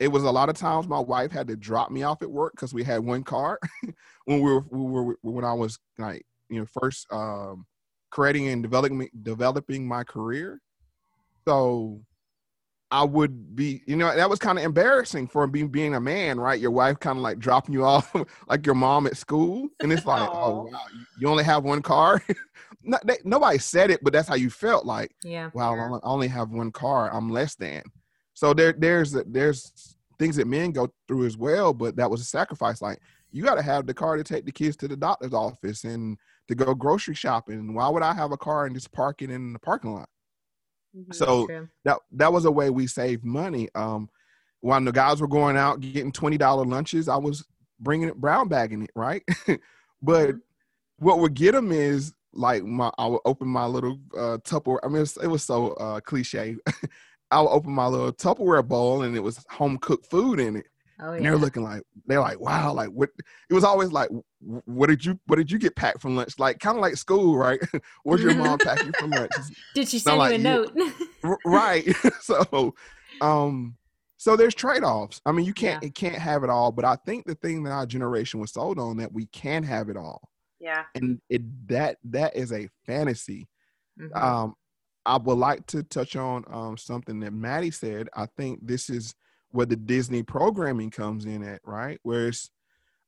[0.02, 2.52] It was a lot of times my wife had to drop me off at work
[2.56, 3.58] because we had one car
[4.24, 7.66] when we were, we were when I was like you know first um,
[8.10, 10.60] creating and developing developing my career.
[11.46, 12.02] So
[12.90, 16.38] I would be you know that was kind of embarrassing for being being a man,
[16.40, 16.60] right?
[16.60, 18.12] Your wife kind of like dropping you off
[18.48, 20.80] like your mom at school, and it's like, oh wow,
[21.18, 22.22] you- only have one car.
[22.82, 24.84] no, they, nobody said it, but that's how you felt.
[24.84, 25.50] Like, Yeah.
[25.54, 25.82] wow, Yeah.
[25.82, 27.08] I only- I only have one car.
[27.14, 27.82] I'm less than.
[28.42, 32.24] So there, there's there's things that men go through as well, but that was a
[32.24, 32.82] sacrifice.
[32.82, 32.98] Like,
[33.30, 36.18] you got to have the car to take the kids to the doctor's office and
[36.48, 37.72] to go grocery shopping.
[37.72, 40.08] Why would I have a car and just park it in the parking lot?
[40.96, 41.14] Mhm.
[41.14, 41.46] So
[41.84, 43.68] that that was a way we saved money.
[43.76, 44.10] Um,
[44.58, 47.46] when the guys were going out getting twenty dollar lunches, I was
[47.78, 49.22] bringing it brown bagging it, right?
[50.02, 50.40] but Mhm.
[50.98, 54.80] what would get them is like my I would open my little uh Tupperware.
[54.82, 56.56] I mean, it was, it was so uh, cliche.
[57.32, 60.66] I would open my little Tupperware bowl and it was home cooked food in it,
[61.00, 61.16] Oh yeah.
[61.16, 63.10] and they're looking like they're like, wow, like what?
[63.50, 66.38] It was always like, what did you what did you get packed from lunch?
[66.38, 67.60] Like kind of like school, right?
[68.04, 69.32] What's your mom pack you for lunch?
[69.74, 70.72] Did she send like you a note?
[71.24, 71.86] R- right
[72.20, 72.74] so
[73.20, 73.76] um
[74.16, 75.88] so there's trade-offs i mean you can't Yeah.
[75.88, 78.78] it can't have it all but i think the thing that our generation was sold
[78.78, 80.20] on that we can have it all
[80.60, 80.84] yeah.
[80.96, 83.48] and it that that is a fantasy
[84.00, 84.16] Mhm.
[84.16, 84.54] um
[85.06, 89.14] i would like to touch on um something that maddie said i think this is
[89.50, 92.50] where the disney programming comes in at right where it's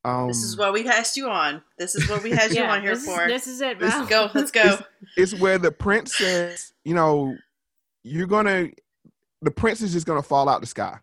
[0.05, 1.63] um This is what we asked you on.
[1.79, 3.25] This is what we had you yeah, on here this for.
[3.25, 3.79] Is, this is it.
[3.81, 4.31] This- Let's go.
[4.35, 4.79] Let's go.
[5.17, 7.35] it's where the prince says, you know,
[8.03, 8.69] you're gonna
[9.41, 10.99] the prince is just gonna fall out the sky.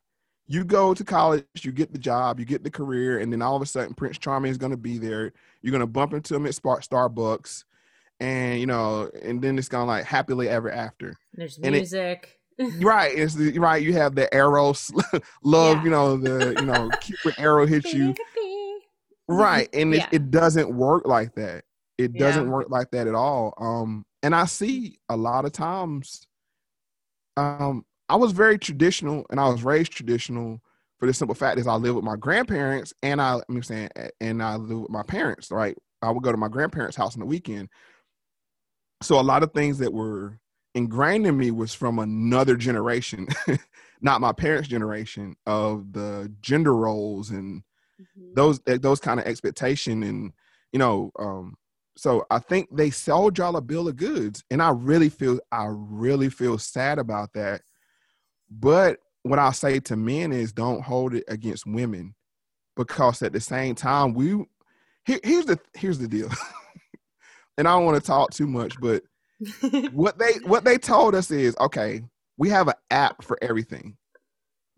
[0.46, 3.56] You go to college, you get the job, you get the career, and then all
[3.56, 5.34] of a sudden Prince Charming is gonna be there.
[5.64, 7.64] You're gonna bump into him at Spark Starbucks,
[8.22, 11.16] and you know, and then it's gonna like happily ever after.
[11.34, 12.38] There's and it- music.
[12.80, 13.18] Right.
[13.18, 13.82] It's the, right.
[13.82, 14.92] You have the arrows
[15.44, 15.84] love, Yeah.
[15.84, 18.14] you know, the you know, Cupid arrow hits you.
[19.28, 19.68] Right.
[19.74, 20.04] And Yeah.
[20.12, 21.64] it, it doesn't work like that.
[21.98, 23.54] It doesn't work like that at all.
[23.58, 26.28] Um, and I see a lot of times,
[27.38, 30.62] um, I was very traditional and I was raised traditional
[31.00, 34.44] for the simple fact is I live with my grandparents and I, I'm saying, and
[34.44, 35.76] I live with my parents, right?
[36.02, 37.70] I would go to my grandparents' house on the weekend.
[39.02, 40.40] So a lot of things that were
[40.76, 43.28] ingrained in me was from another generation,
[44.02, 47.64] not my parents' generation of the gender roles and
[48.00, 48.36] Mhm.
[48.36, 50.04] those those kind of expectation.
[50.04, 50.34] And
[50.72, 51.56] you know um
[51.98, 55.68] so i think they sold y'all a bill of goods and i really feel i
[55.70, 57.62] really feel sad about that.
[58.50, 62.16] But what i say to men is don't hold it against women
[62.76, 64.44] because at the same time we
[65.06, 66.30] here, here's the here's the deal
[67.62, 69.04] and i don't want to talk too much but
[69.94, 72.02] what they what they told us is okay
[72.38, 73.96] we have an app for everything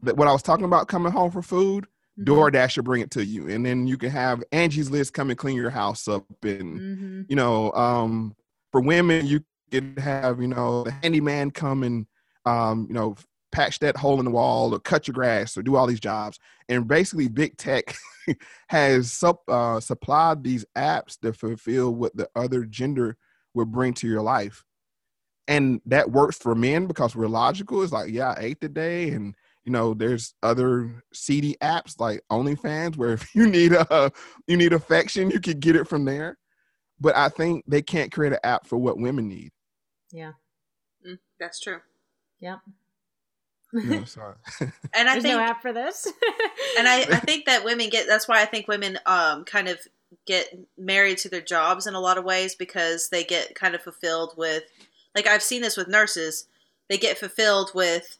[0.02, 1.88] that what i was talking about coming home for food
[2.20, 2.32] Mm-hmm.
[2.32, 5.40] DoorDash will bring it to you, and then you can have Angie's List come and
[5.40, 8.36] clean your house up, and hmm you know, um,
[8.72, 12.06] for women you could have you know the handyman come and
[12.46, 13.16] um, you know
[13.54, 16.40] patch that hole in the wall or cut your grass or do all these jobs,
[16.68, 17.96] and basically big tech
[18.68, 23.16] has sup, uh, supplied these apps to fulfill what the other gender
[23.54, 24.66] would bring to your life,
[25.48, 27.82] and that works for men because we're logical.
[27.82, 32.98] It's like yeah, I ate today and you know there's other seedy apps like onlyfans
[32.98, 34.12] where if you need a
[34.48, 36.38] you need affection you can get it from there
[37.04, 39.52] but I think they can't create an app for what women need.
[40.12, 40.32] Yeah.
[41.06, 41.82] Mm, that's true.
[42.40, 42.60] Yep.
[43.74, 44.36] No, sorry.
[44.94, 46.06] And I There's think no app for this.
[46.78, 49.80] and I, I think that women get that's why I think women um kind of
[50.28, 53.82] get married to their jobs in a lot of ways because they get kind of
[53.82, 54.64] fulfilled with
[55.16, 56.46] like I've seen this with nurses
[56.90, 58.20] they get fulfilled with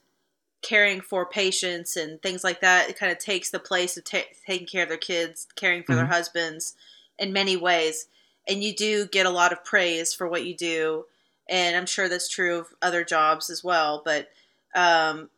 [0.62, 4.22] caring for patients and things like that it kind of takes the place of ta-
[4.46, 6.12] taking care of their kids caring for their Mhm.
[6.12, 6.74] husbands
[7.18, 8.08] in many ways
[8.48, 11.04] and you do get a lot of praise for what you do
[11.48, 14.30] and I'm sure that's true of other jobs as well but
[14.74, 15.30] um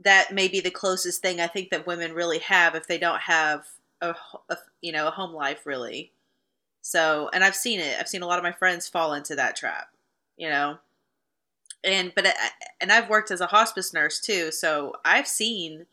[0.00, 3.20] that may be the closest thing I think that women really have if they don't
[3.20, 3.66] have
[4.00, 4.14] a
[4.80, 6.12] you know a home life really.
[6.82, 7.96] So, and I've seen it.
[7.98, 9.88] I've seen a lot of my friends fall into that trap,
[10.36, 10.78] you know.
[11.82, 12.32] And but I,
[12.80, 15.86] and I've worked as a hospice nurse too, so I've seen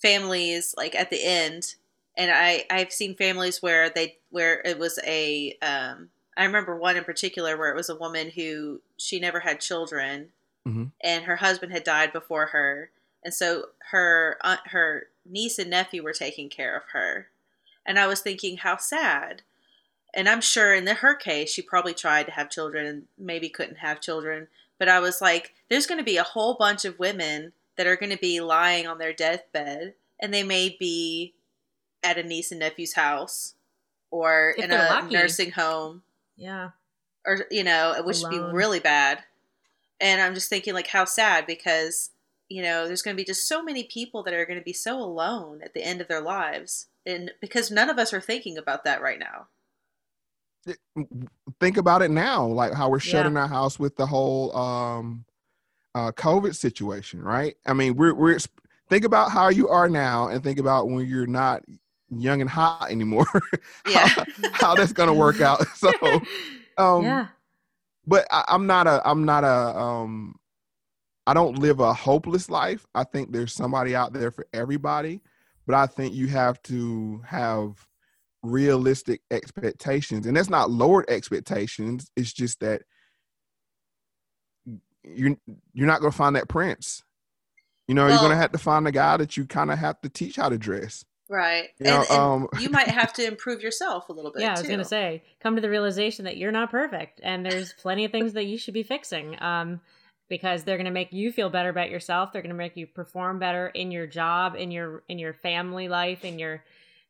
[0.00, 1.74] families like at the end
[2.16, 6.96] and I I've seen families where they where it was a um I remember one
[6.96, 10.30] in particular where it was a woman who she never had children
[10.70, 10.92] Mhm.
[11.00, 12.90] and her husband had died before her
[13.24, 17.28] and so her uh, her niece and nephew were taking care of her
[17.86, 19.42] and I was thinking how sad
[20.12, 23.48] and I'm sure in the, her case she probably tried to have children and maybe
[23.48, 26.98] couldn't have children but I was like there's going to be a whole bunch of
[26.98, 31.34] women that are going to be lying on their deathbed and they may be
[32.02, 33.54] at a niece and nephew's house
[34.10, 35.14] or If in a lucky.
[35.14, 36.02] nursing home
[36.36, 36.70] yeah.
[37.26, 39.22] or you know which would be really bad
[40.00, 42.10] and i'm just thinking like how sad because
[42.48, 44.72] you know there's going to be just so many people that are going to be
[44.72, 48.58] so alone at the end of their lives and because none of us are thinking
[48.58, 49.48] about that right now
[51.58, 53.12] Think about it now, like how we're Yeah.
[53.12, 55.24] shutting our house with the whole um,
[55.94, 57.56] uh, COVID situation, right?
[57.66, 58.38] I mean, we're we're
[58.88, 61.62] think about how you are now, and think about when you're not
[62.10, 63.26] young and hot anymore.
[63.86, 64.08] Yeah.
[64.08, 65.64] how, how that's gonna work out.
[65.76, 65.92] So,
[66.78, 67.28] um, yeah.
[68.10, 70.34] But I, I'm not a I'm not a um
[71.28, 72.84] I don't live a hopeless life.
[72.92, 75.20] I think there's somebody out there for everybody,
[75.64, 77.86] but I think you have to have
[78.42, 80.26] realistic expectations.
[80.26, 82.10] And that's not lowered expectations.
[82.16, 82.82] It's just that
[85.04, 85.36] you're
[85.72, 87.04] you're not gonna find that prince.
[87.86, 90.08] You know, you're gonna have to find a guy that you kind of have to
[90.08, 91.04] teach how to dress.
[91.30, 94.42] Right You know, and, and um, you might have to improve yourself a little bit
[94.42, 97.72] yeah, I was gonna say, come to the realization that you're not perfect, and there's
[97.72, 99.40] plenty of things that you should be fixing.
[99.40, 99.80] Um,
[100.28, 102.32] because they're gonna make you feel better about yourself.
[102.32, 106.24] They're gonna make you perform better in your job, in your in your family life,
[106.24, 106.64] in your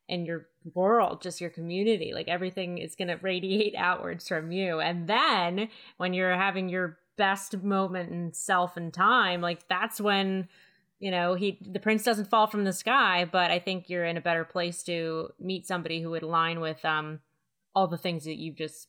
[0.09, 2.11] in your world, just your community.
[2.13, 4.79] Like everything is gonna radiate outwards from you.
[4.79, 10.49] And then when you're having your best moment in self and time, like that's when
[11.01, 14.17] you know he the prince doesn't fall from the sky but i think you're in
[14.17, 17.19] a better place to meet somebody who would align with um
[17.75, 18.87] all the things that you've just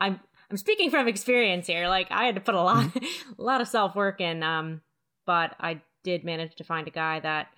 [0.00, 0.18] i'm
[0.50, 1.86] i'm speaking from experience here.
[1.86, 3.02] Like i had to put a lot a
[3.42, 4.80] lot of self work in um
[5.26, 7.48] but i did manage to find a guy that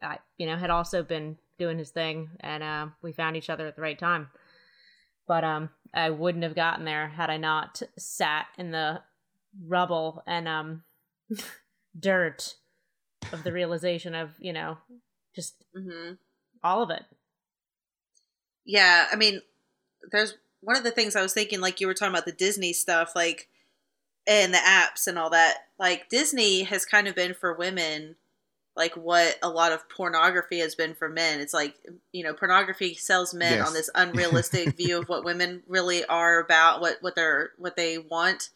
[0.00, 3.66] i you know had also been doing his thing and uh, we found each other
[3.66, 4.28] at the right time.
[5.26, 9.02] But um i wouldn't have gotten there had i not sat in the
[9.66, 10.84] rubble and um
[11.98, 12.54] dirt
[13.32, 14.78] of the realization of you know
[15.34, 16.12] just hmm
[16.62, 17.04] all of it
[18.64, 19.40] Yeah, I mean,
[20.10, 22.72] there's one of the things I was thinking, like you were talking about the Disney
[22.72, 23.48] stuff, like,
[24.26, 25.58] and the apps and all that.
[25.78, 28.16] Like, Disney has kind of been for women,
[28.76, 31.40] like what a lot of pornography has been for men.
[31.40, 31.74] It's like,
[32.12, 33.68] you know, pornography sells men Yes.
[33.68, 37.98] on this unrealistic view of what women really are about, what what they're what they
[37.98, 38.50] want,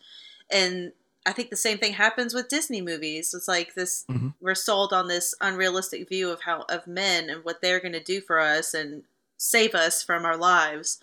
[0.51, 0.92] and
[1.24, 3.32] I think the same thing happens with Disney movies.
[3.32, 4.35] It's like this Mhm.
[4.40, 8.02] we're sold on this unrealistic view of how of men and what they're going to
[8.02, 9.04] do for us and
[9.37, 10.98] save us from our lives.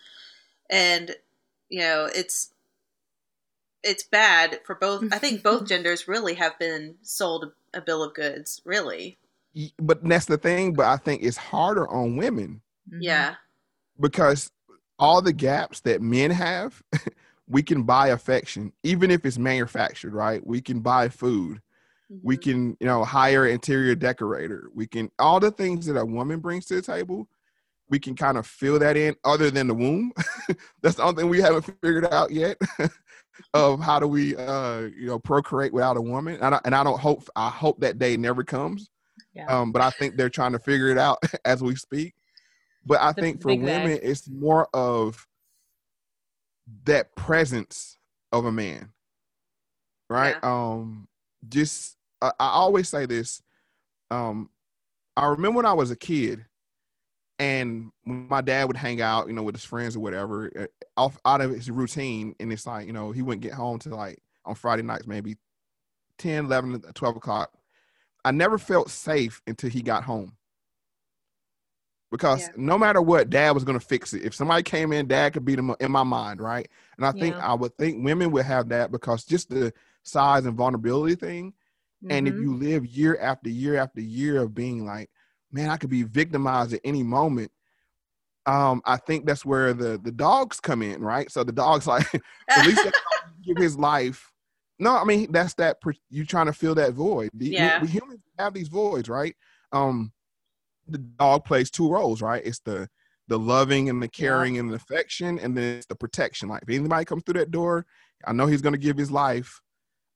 [0.70, 1.16] And
[1.70, 2.50] you know, it's
[3.84, 5.06] it's bad for both.
[5.12, 9.18] I think both genders really have been sold a bill of goods, really.
[9.78, 10.74] But that's the thing.
[10.74, 13.04] But I think it's harder on women Mm-hmm.
[13.04, 13.36] Yeah.
[14.00, 14.52] because
[14.98, 16.82] all the gaps that men have,
[17.50, 20.46] we can buy affection, even if it's manufactured, right?
[20.46, 21.62] We can buy food.
[22.24, 22.42] We Mhm.
[22.42, 24.70] can, you know, hire an interior decorator.
[24.74, 27.28] We can all the things that a woman brings to the table.
[27.90, 30.14] We can kind of fill that in, other than the womb.
[30.82, 32.58] That's the only thing we haven't figured out yet.
[33.54, 36.38] of how do we, uh, you know, procreate without a woman?
[36.42, 38.90] And I, and I don't hope I hope that day never comes.
[39.34, 39.48] Yeah.
[39.48, 42.14] Um, but I think they're trying to figure it out as we speak.
[42.86, 44.00] But I The think for women, bag.
[44.04, 45.26] it's more of
[46.86, 47.98] that presence
[48.32, 48.92] of a man,
[50.10, 50.36] right?
[50.44, 51.08] Um,
[51.48, 53.42] just I, I always say this.
[54.12, 54.50] Um,
[55.18, 56.46] I remember when I was a kid,
[57.40, 60.68] And when my dad would hang out, you know, with his friends or whatever, uh,
[60.98, 63.96] off out of his routine, and it's like, you know, he wouldn't get home till
[63.96, 65.38] like on Friday nights, maybe
[66.20, 67.54] 10, 11, 12 o'clock.
[68.26, 70.34] I never felt safe until he got home.
[72.12, 72.54] Because Yeah.
[72.58, 74.24] no matter what, dad was going to fix it.
[74.24, 76.68] If somebody came in, dad could beat them in my mind, right?
[76.98, 77.48] And I think Yeah.
[77.52, 79.72] I would think women would have that because just the
[80.04, 81.54] size and vulnerability thing.
[82.10, 82.42] And if Mhm.
[82.42, 85.10] you live year after year after year of being like,
[85.52, 87.52] man, I could be victimized at any moment.
[88.46, 91.30] Um, I think that's where the the dogs come in, right?
[91.32, 92.08] So the dogs like
[92.50, 92.86] at least
[93.46, 94.32] give his life.
[94.80, 95.78] No, I mean that's that
[96.10, 97.30] you trying to fill that void.
[97.34, 97.82] The- we- Yeah.
[97.82, 99.36] we, humans have these voids, right?
[99.72, 100.12] Um,
[100.92, 102.46] the dog plays two roles, right?
[102.46, 102.88] It's the
[103.28, 106.50] the loving and the caring and the affection, and then it's the protection.
[106.50, 107.86] Like if anybody comes through that door,
[108.26, 109.62] I know he's gonna give his life.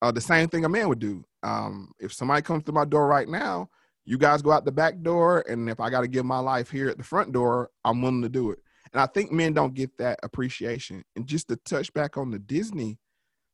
[0.02, 1.24] Uh, the same thing a man would do.
[1.44, 3.70] Um, if somebody comes through my door right now,
[4.06, 6.70] you guys go out the back door, and if I got to give my life
[6.70, 8.60] here at the front door, I'm willing to do it.
[8.92, 11.04] And I think men don't get that appreciation.
[11.16, 13.00] And just to touch back on the Disney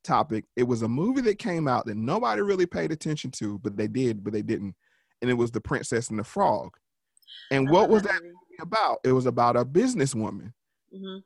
[0.04, 3.78] topic, it was a movie that came out that nobody really paid attention to, but
[3.78, 4.76] they did, but they didn't.
[5.22, 6.72] And it was The Princess and the Frog.
[7.52, 8.36] And I what was that movie.
[8.60, 9.00] about?
[9.04, 10.54] It was about a businesswoman.
[10.94, 11.24] Mhm.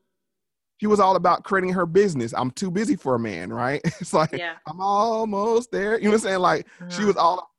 [0.79, 2.33] She was all about creating her business.
[2.33, 3.81] I'm too busy for a man, right?
[4.01, 4.55] It's like Yeah.
[4.67, 5.97] I'm almost there.
[5.97, 6.39] You know what I'm saying?
[6.39, 7.07] Like she Uh-huh.
[7.07, 7.49] was all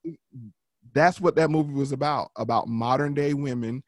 [0.93, 3.83] that's what that movie was about about modern day women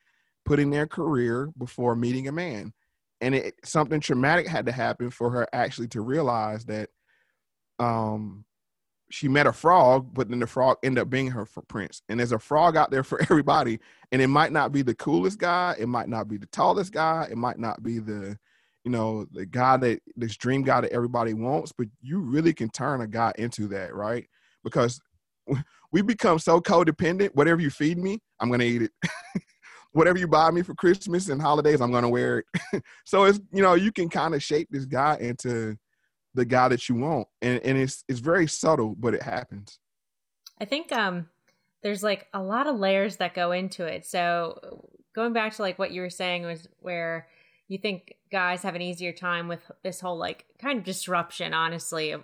[0.46, 2.74] putting their career before meeting a man
[3.22, 6.90] and it something traumatic had to happen for her actually to realize that
[7.80, 8.44] um
[9.10, 12.32] she met a frog but then the frog ended up being her prince and there's
[12.32, 13.80] a frog out there for everybody
[14.12, 17.28] and it might not be the coolest guy it might not be the tallest guy
[17.32, 18.38] it might not be the
[18.84, 22.70] you know the guy that this dream guy that everybody wants but you really can
[22.70, 24.28] turn a guy into that right
[24.64, 25.00] because
[25.92, 27.30] we become so codependent.
[27.34, 28.92] Whatever you feed me, I'm gonna eat it.
[29.94, 32.84] Whatever you buy me for Christmas and holidays, I'm gonna wear it.
[33.06, 35.78] so it's you know you can kind of shape this guy into
[36.38, 39.80] the guy that you want, and and it's it's very subtle, but it happens.
[40.62, 41.28] I think um
[41.82, 44.06] there's like a lot of layers that go into it.
[44.06, 47.28] So going back to like what you were saying was where
[47.68, 52.12] you think guys have an easier time with this whole like kind of disruption, honestly,
[52.12, 52.24] of,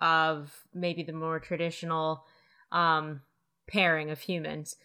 [0.00, 2.24] of maybe the more traditional
[2.70, 3.20] um
[3.66, 4.76] pairing of humans.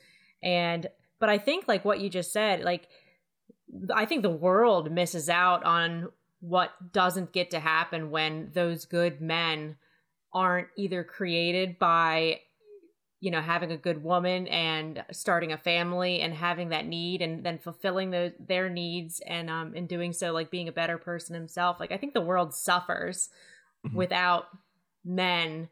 [0.41, 0.87] And
[1.19, 2.87] but I think like what you just said, like
[3.93, 6.09] I think the world misses out on
[6.43, 9.77] what doesn't get to happen when those good men
[10.33, 12.41] aren't either created by
[13.21, 17.45] you know having a good woman and starting a family and having that need and
[17.45, 21.33] then fulfilling those their needs and um in doing so like being a better person
[21.33, 23.29] himself like i think the world suffers
[23.85, 23.93] Mhm.
[23.93, 24.47] without
[25.05, 25.69] men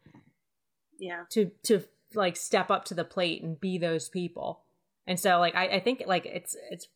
[0.97, 1.25] Yeah.
[1.31, 4.63] to to like step up to the plate and be those people
[5.05, 6.87] and so like I, I think like it's it's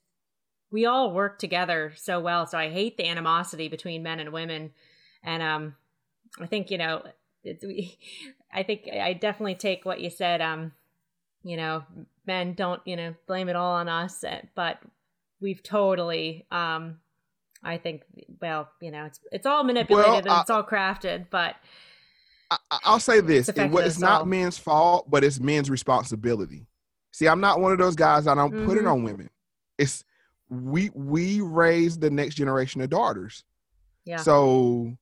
[0.72, 4.72] we all work together so well so i hate the animosity between men and women
[5.24, 5.76] and um
[6.42, 7.02] i think you know
[7.44, 7.98] it's, we,
[8.54, 10.72] i think i definitely take what you said um
[11.44, 11.84] you know
[12.26, 14.80] men don't you know blame it all on us eh, but
[15.40, 16.98] we've totally um
[17.64, 18.02] i think
[18.42, 21.56] well you know it's it's all manipulated Well, and I- it's all crafted but
[22.52, 26.68] I, I- I'll say this: It's it, it's not men's fault, but it's men's responsibility.
[27.12, 28.28] See, I'm not one of those guys.
[28.28, 28.92] I don't put it Mhm.
[28.92, 29.32] on women.
[29.80, 30.04] It's
[30.50, 33.44] we we raise the next generation of daughters.
[34.06, 34.96] yeah So,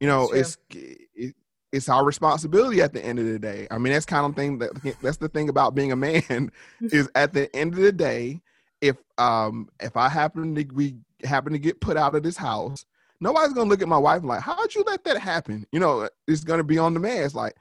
[0.00, 1.34] you know, It's it's it,
[1.72, 3.66] it's our responsibility at the end of the day.
[3.70, 4.70] I mean, that's kind of thing that
[5.02, 8.40] that's the thing about being a man is at the end of the day,
[8.80, 12.84] if um if I happen to we happen to get put out of this house,
[13.20, 15.66] nobody's gonna look at my wife like, how'd you let that happen?
[15.72, 17.24] You know, it's gonna be on the man.
[17.24, 17.54] It's like,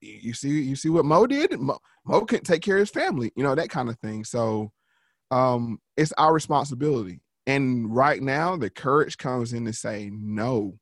[0.00, 1.58] you see, you see what Moe did.
[1.58, 3.32] Moe, Moe couldn't take care of his family.
[3.36, 4.24] You know that kind of thing.
[4.24, 4.72] So,
[5.30, 7.20] um, it's our responsibility.
[7.46, 10.78] And right now, the courage comes in to say, no,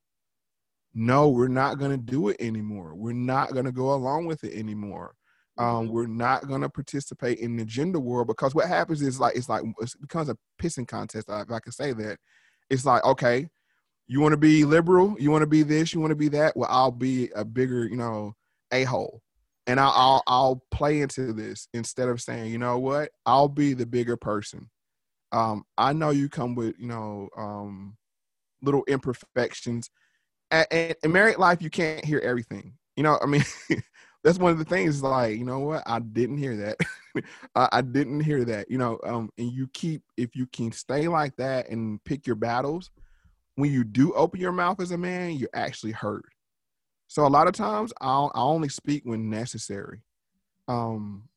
[0.93, 2.95] no, we're not going to do it anymore.
[2.95, 5.15] We're not going to go along with it anymore.
[5.57, 9.37] Um, we're not going to participate in the gender war because what happens is like,
[9.37, 12.19] it's like, it becomes a pissing contest, if I can say that.
[12.71, 13.49] It's like, okay,
[14.07, 16.57] you want to be liberal, you want to be this, you want to be that.
[16.57, 18.35] Well, I'll be a bigger, you know,
[18.73, 19.23] a hole
[19.67, 23.73] and I'll, I'll I'll play into this instead of saying, you know what, I'll be
[23.73, 24.69] the bigger person.
[25.33, 27.97] Um, I know you come with you know um,
[28.63, 29.91] little imperfections.
[30.51, 30.67] And
[31.03, 32.75] in married life, you can't hear everything.
[32.97, 33.45] You know, I mean,
[34.25, 35.03] that's one of the things.
[35.03, 36.77] Like, you know what, I didn't hear that.
[37.55, 38.71] I, I didn't hear that.
[38.71, 42.37] You know, um, and you keep if you can stay like that and pick your
[42.37, 42.91] battles.
[43.57, 46.25] When you do open your mouth as a man, you're actually heard.
[47.09, 50.03] So a lot of times I'll I only speak when necessary.
[50.69, 51.29] Um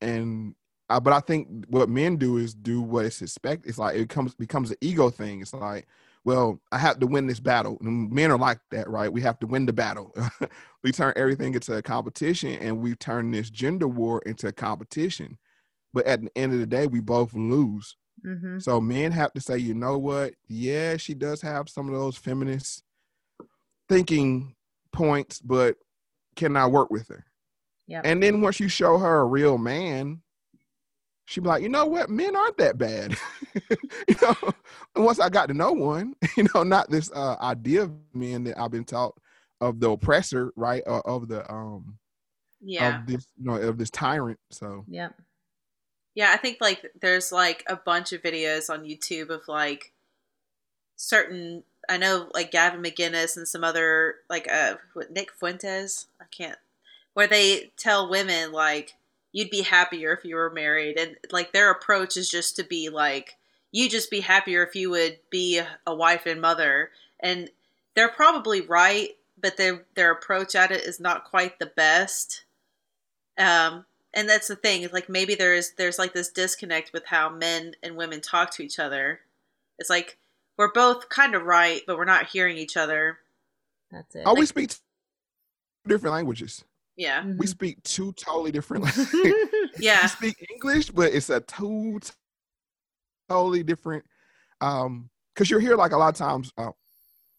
[0.00, 0.54] and
[0.92, 3.68] uh, but I think what men do is do what it's expected.
[3.68, 5.40] It's like it comes becomes an ego thing.
[5.40, 5.86] It's like,
[6.24, 7.78] well, I have to win this battle.
[7.80, 9.12] And men are like that, right?
[9.12, 10.14] We have to win the battle.
[10.84, 15.38] we turn everything into a competition, and we turn this gender war into a competition.
[15.94, 17.96] But at the end of the day, we both lose.
[18.24, 18.58] Mm-hmm.
[18.58, 20.34] So men have to say, you know what?
[20.46, 22.82] Yeah, she does have some of those feminist
[23.88, 24.54] thinking
[24.92, 25.76] points, but
[26.36, 27.24] can I work with her?
[27.88, 28.02] Yep.
[28.04, 30.21] And then once you show her a real man,
[31.26, 33.16] she'd be like, you know what, men aren't that bad.
[33.54, 34.34] you know,
[34.94, 38.44] and once I got to know one, you know, not this uh, idea of men
[38.44, 39.16] that I've been taught
[39.60, 40.82] of the oppressor, right?
[40.86, 41.98] Or of the um
[42.60, 43.00] Yeah.
[43.00, 44.40] of this, you know, of this tyrant.
[44.50, 45.14] So Yep.
[46.14, 49.92] Yeah, I think like there's like a bunch of videos on YouTube of like
[50.96, 54.76] certain I know like Gavin McInnes and some other like uh
[55.10, 56.58] Nick Fuentes, I can't
[57.14, 58.94] where they tell women like
[59.32, 60.98] you'd be happier if you were married.
[60.98, 63.36] And like their approach is just to be like
[63.72, 66.90] you just be happier if you would be a wife and mother.
[67.18, 67.50] And
[67.94, 69.10] they're probably right
[69.40, 72.44] but their their approach at it is not quite the best.
[73.38, 77.30] Um and that's the thing is like maybe there's there's like this disconnect with how
[77.30, 79.20] men and women talk to each other.
[79.78, 80.18] It's like
[80.58, 83.18] we're both kind of right but we're not hearing each other.
[83.90, 84.22] That's it.
[84.24, 84.74] oh, we speak
[85.86, 86.64] different languages.
[87.02, 89.34] Yeah We speak two totally different languages.
[89.78, 90.02] Yeah.
[90.02, 91.98] We speak English, but it's a two
[93.28, 94.04] totally different.
[94.60, 96.52] Um, because you're here like a lot of times.
[96.56, 96.70] Uh,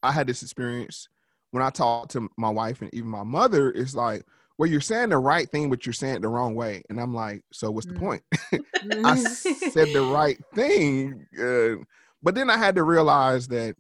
[0.01, 1.07] I had this experience
[1.51, 3.72] when I talked to my wife and even my mother.
[3.72, 4.26] It's like,
[4.57, 7.14] well, you're saying the right thing, but you're saying it the wrong way, and I'm
[7.14, 7.99] like, so what's the Mm.
[7.99, 8.24] point?
[9.05, 11.84] I said the right thing, uh,
[12.22, 13.76] but then I had to realize that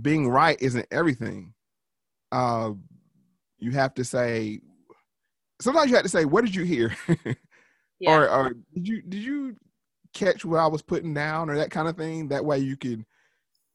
[0.00, 1.54] being right isn't everything.
[2.32, 2.72] Uh,
[3.58, 4.60] you have to say.
[5.60, 6.94] Sometimes you have to say, "What did you hear?"
[8.00, 9.56] yeah or, or did you did you
[10.12, 12.28] catch what I was putting down or that kind of thing?
[12.28, 13.04] That way you can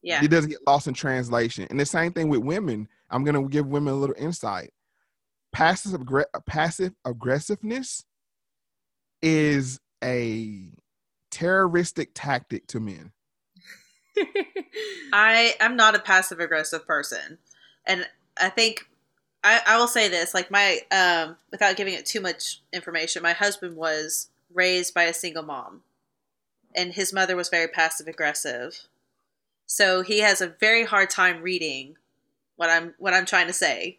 [0.02, 1.68] yeah it doesn't get lost in translation.
[1.70, 2.88] And the same thing with women.
[3.10, 4.72] I'm gonna give women a little insight.
[5.52, 8.04] Passive aggre- passive aggressiveness
[9.22, 10.72] is a
[11.32, 13.12] terroristic tactic to men.
[15.14, 17.40] I I'm not a passive aggressive person,
[17.88, 18.08] and
[18.40, 18.88] I think
[19.44, 23.24] I, I will say this like my um without giving it too much information.
[23.24, 25.84] My husband was raised by a single mom,
[26.76, 28.82] and his mother was very passive aggressive,
[29.66, 31.96] so he has a very hard time reading
[32.56, 33.98] what I'm what I'm trying to say,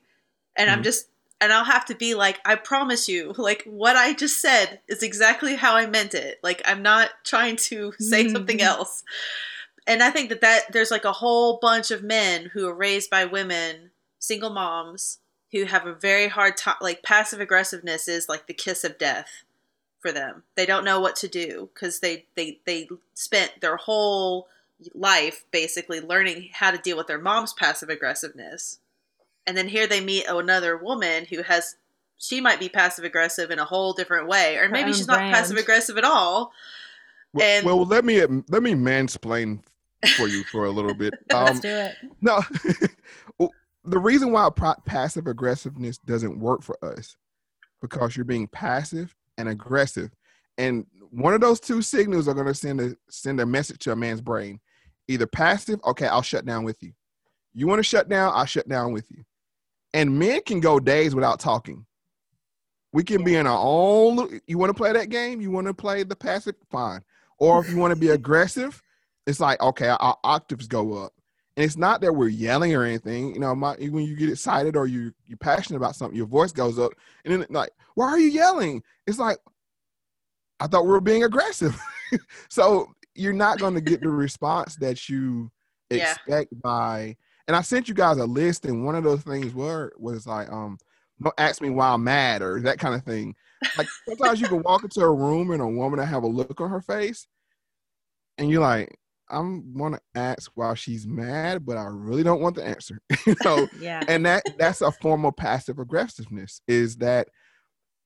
[0.56, 0.84] and I'm Mhm.
[0.84, 1.06] just
[1.42, 5.02] and I'll have to be like, I promise you, like what I just said is
[5.02, 6.38] exactly how I meant it.
[6.42, 8.64] Like I'm not trying to say something Mhm.
[8.64, 9.02] else
[9.86, 13.10] and I think that that there's like a whole bunch of men who are raised
[13.10, 15.18] by women, single moms,
[15.52, 16.76] who have a very hard time.
[16.80, 19.44] Like passive aggressiveness is like the kiss of death
[20.00, 20.44] for them.
[20.56, 24.48] They don't know what to do because they they they spent their whole
[24.94, 28.78] life basically learning how to deal with their mom's passive aggressiveness,
[29.46, 31.76] and then here they meet another woman who has.
[32.22, 35.20] She might be passive aggressive in a whole different way, or maybe own she's not
[35.20, 36.52] passive aggressive at all.
[37.32, 39.60] Well, And- well, let me let me mansplain
[40.16, 41.14] for you for a little bit.
[41.32, 41.94] Let's Um, do it.
[42.20, 42.42] No,
[43.38, 43.52] Well,
[43.84, 47.16] the reason why pro- passive aggressiveness doesn't work for us
[47.80, 50.10] because you're being passive and aggressive,
[50.58, 53.92] and one of those two signals are going to send a send a message to
[53.92, 54.60] a man's brain.
[55.08, 56.92] Either passive, okay, I'll shut down with you.
[57.52, 59.24] You want to shut down, I'll shut down with you.
[59.92, 61.84] And men can go days without talking.
[62.92, 64.40] We can be in our own.
[64.46, 65.40] You want to play that game?
[65.40, 66.54] You want to play the passive?
[66.70, 67.02] Fine.
[67.38, 68.80] Or if you want to be aggressive,
[69.26, 71.12] it's like okay, our octaves go up.
[71.60, 73.34] And it's not that we're yelling or anything.
[73.34, 76.52] You know, my, when you get excited or you you're passionate about something, your voice
[76.52, 76.92] goes up,
[77.22, 78.82] and then like, why are you yelling?
[79.06, 79.36] It's like,
[80.58, 81.78] I thought we were being aggressive.
[82.48, 85.50] so you're not going to get the response that you
[85.90, 86.14] Yeah.
[86.14, 87.18] expect by.
[87.46, 90.50] And I sent you guys a list, and one of those things were was like,
[90.50, 90.78] um,
[91.20, 93.34] don't ask me why I'm mad or that kind of thing.
[93.76, 96.58] Like sometimes you can walk into a room and a woman that have a look
[96.58, 97.26] on her face,
[98.38, 98.96] and you're like,
[99.30, 103.00] I'm want to ask why she's mad, but I really don't want the answer.
[103.26, 104.02] you know, Yeah.
[104.08, 106.60] and that that's a form of passive aggressiveness.
[106.68, 107.28] Is that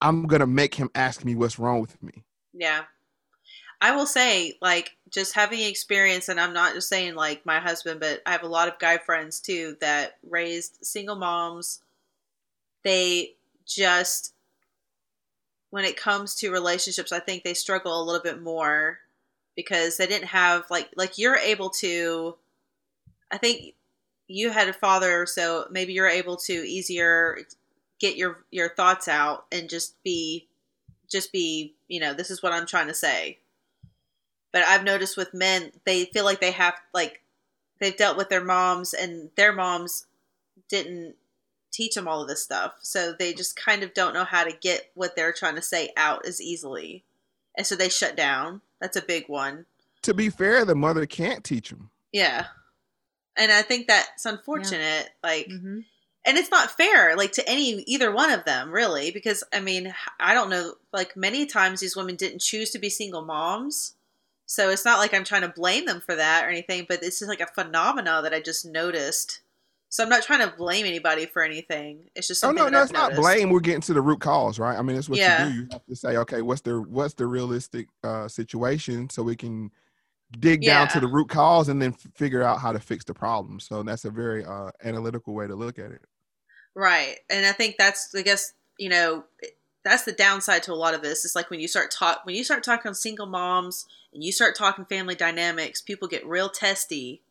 [0.01, 2.25] I'm gonna make him ask me what's wrong with me.
[2.53, 2.83] Yeah.
[3.81, 8.01] I will say, like, just having experience, and I'm not just saying like my husband,
[8.01, 11.83] but I have a lot of guy friends too that raised single moms.
[12.83, 13.35] They
[13.67, 14.33] just,
[15.71, 19.01] when it comes to relationships, I think they struggle a little bit more
[19.57, 22.37] because they didn't have like like you're able to.
[23.31, 23.75] I think
[24.27, 27.39] you had a father, so maybe you're able to easier
[28.01, 30.47] get your your thoughts out and just be
[31.11, 33.39] just be, you know, this is what I'm trying to say.
[34.53, 37.23] But I've noticed with men, they feel like they have like
[37.81, 40.07] they've dealt with their moms and their moms
[40.69, 41.17] didn't
[41.73, 42.75] teach them all of this stuff.
[42.81, 45.91] So they just kind of don't know how to get what they're trying to say
[45.97, 47.03] out as easily.
[47.57, 48.61] And so they shut down.
[48.81, 49.67] That's a big one.
[50.03, 51.91] To be fair, the mother can't teach them.
[52.13, 52.47] Yeah.
[53.37, 55.11] And I think that's unfortunate.
[55.23, 55.81] Like, Mm-hmm.
[56.27, 59.95] and it's not fair, like, to any, either one of them, really, because, I mean,
[60.21, 63.95] I don't know, like, many times these women didn't choose to be single moms.
[64.47, 67.19] So it's not like I'm trying to blame them for that or anything, but it's
[67.19, 69.41] just like a phenomena that I just noticed.
[69.95, 72.11] So I'm not trying to blame anybody for anything.
[72.17, 73.49] It's just Oh something no, that no, I've it's not blame.
[73.51, 74.77] We're getting to the root cause, right?
[74.77, 75.47] I mean, that's what Yeah.
[75.47, 75.57] you do.
[75.61, 79.71] You have to say, okay, what's the what's the realistic uh, situation, so we can
[80.41, 83.15] dig down to the root cause and then f- figure out how to fix the
[83.15, 83.61] problem.
[83.61, 86.03] So that's a very uh, analytical way to look at it.
[86.75, 87.19] Right.
[87.31, 89.25] And I think that's I guess, you know,
[89.85, 91.25] that's the downside to a lot of this.
[91.25, 94.33] It's like when you start talk when you start talking on single moms and you
[94.33, 97.23] start talking family dynamics, people get real testy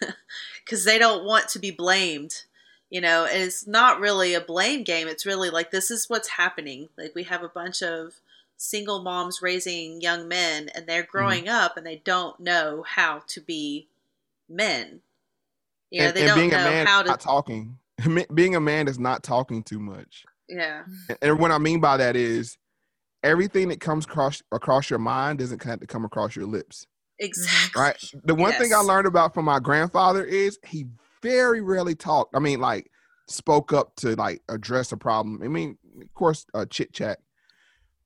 [0.68, 2.44] cuz they don't want to be blamed.
[2.90, 5.08] You know, and it's not really a blame game.
[5.08, 6.88] It's really like this is what's happening.
[6.96, 8.14] Like we have a bunch of
[8.56, 11.10] single moms raising young men and they're mm-hmm.
[11.10, 13.88] growing up and they don't know how to be
[14.48, 15.00] men.
[15.90, 17.78] You know, and they and don't being know a man how to not talking.
[18.34, 20.24] Being a man is not talking too much.
[20.48, 20.84] yeah.
[21.20, 22.56] And what I mean by that is
[23.24, 26.86] everything that comes across across your mind doesn't have to come across your lips.
[27.18, 27.80] Exactly.
[27.82, 27.96] Right.
[28.24, 30.86] The one thing I learned about from my grandfather is he
[31.22, 32.36] very rarely talked.
[32.36, 32.90] I mean, like
[33.26, 35.42] spoke up to like address a problem.
[35.42, 37.18] I mean, of course, uh, chit chat.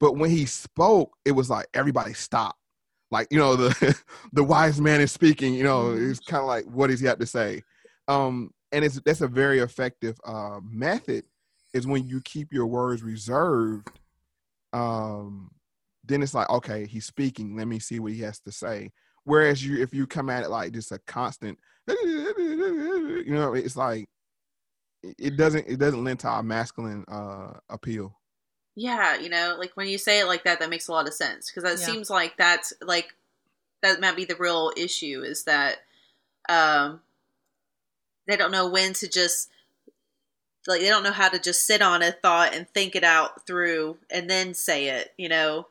[0.00, 2.58] But when he spoke, it was like everybody stopped.
[3.10, 3.98] Like you know, the
[4.32, 5.54] the wise man is speaking.
[5.54, 6.10] You know, Mhm.
[6.10, 7.62] it's kind of like what does he have to say?
[8.08, 11.24] Um, and it's that's a very effective uh, method.
[11.74, 13.88] Is when you keep your words reserved.
[14.72, 15.50] Um,
[16.12, 17.56] then it's like okay, he's speaking.
[17.56, 18.92] Let me see what he has to say.
[19.24, 21.58] Whereas you, if you come at it like just a constant,
[21.88, 24.08] you know, it's like
[25.02, 28.20] it- it doesn't it doesn't lend to our masculine uh appeal.
[28.74, 31.12] Yeah, you know, like when you say it like that, that makes a lot of
[31.14, 31.84] sense because that Yeah.
[31.84, 33.14] seems like that's like
[33.82, 35.78] that might be the real issue is that
[36.48, 37.02] um
[38.26, 39.50] they don't know when to just
[40.66, 43.46] like they don't know how to just sit on a thought and think it out
[43.46, 45.66] through and then say it, you know.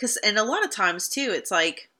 [0.00, 1.90] Cuz and a lot of times too, it's like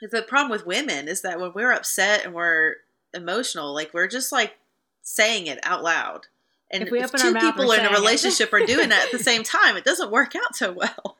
[0.00, 2.76] the problem with women is that when we're upset and we're
[3.12, 4.58] emotional, like we're just like
[5.02, 6.26] saying it out loud.
[6.70, 9.12] And If if, open two mouth, people we're in a relationship are doing that at
[9.12, 11.16] the same time, it doesn't work out so well.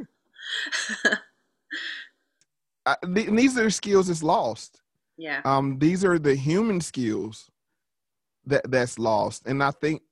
[2.87, 4.81] I, th- these are skills that's lost.
[5.17, 5.41] yeah.
[5.45, 7.51] Um, these are the human skills
[8.47, 10.03] that that's lost, and I think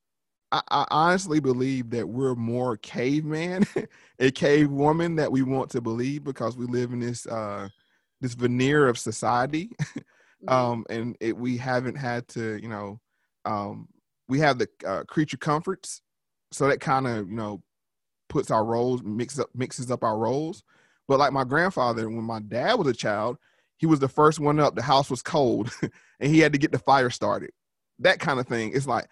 [0.53, 3.65] I, I honestly believe that we're more caveman,
[4.19, 7.69] a cave woman that we want to believe because we live in this uh
[8.21, 9.71] this veneer of society.
[10.45, 10.53] Mhm.
[10.53, 13.01] um and it, we haven't had to you know
[13.47, 13.89] um
[14.29, 16.03] we have the uh, creature comforts.
[16.53, 17.63] So that kind of you know
[18.29, 20.63] puts our roles mix up mixes up our roles.
[21.09, 23.39] But like my grandfather when my dad was a child
[23.79, 24.75] he was the first one up.
[24.75, 25.71] The house was cold
[26.21, 27.51] and he had to get the fire started.
[27.99, 28.73] That kind of thing.
[28.75, 29.07] It's like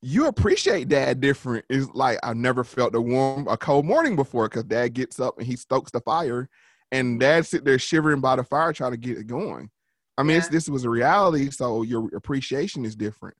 [0.00, 4.48] you appreciate dad different it's like i've never felt a warm a cold morning before
[4.48, 6.48] because dad gets up and he stokes the fire
[6.92, 9.68] and dad sit there shivering by the fire trying to get it going
[10.16, 10.52] I mean, it's, Yeah.
[10.52, 13.36] this was a reality, so your appreciation is different.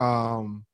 [0.00, 0.66] Um,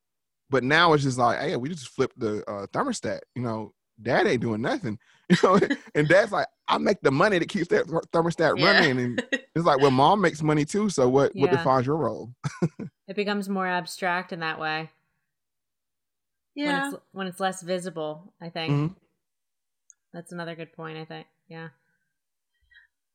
[0.51, 3.20] but now it's just like, hey, we just flipped the uh, thermostat.
[3.37, 3.72] You know,
[4.03, 4.99] dad ain't doing nothing.
[5.31, 5.61] You know,
[5.95, 8.64] and dad's like, I make the money that keeps that thermostat Yeah.
[8.66, 9.22] running, and
[9.55, 10.89] it's like, well, mom makes money too.
[10.91, 11.31] So what?
[11.37, 12.33] What defines your role?
[13.09, 14.91] It becomes more abstract in that way
[16.57, 16.88] when yeah.
[16.90, 18.32] it's when it's less visible.
[18.40, 18.94] I think Mhm.
[20.12, 20.98] that's another good point.
[20.98, 21.68] I think, yeah.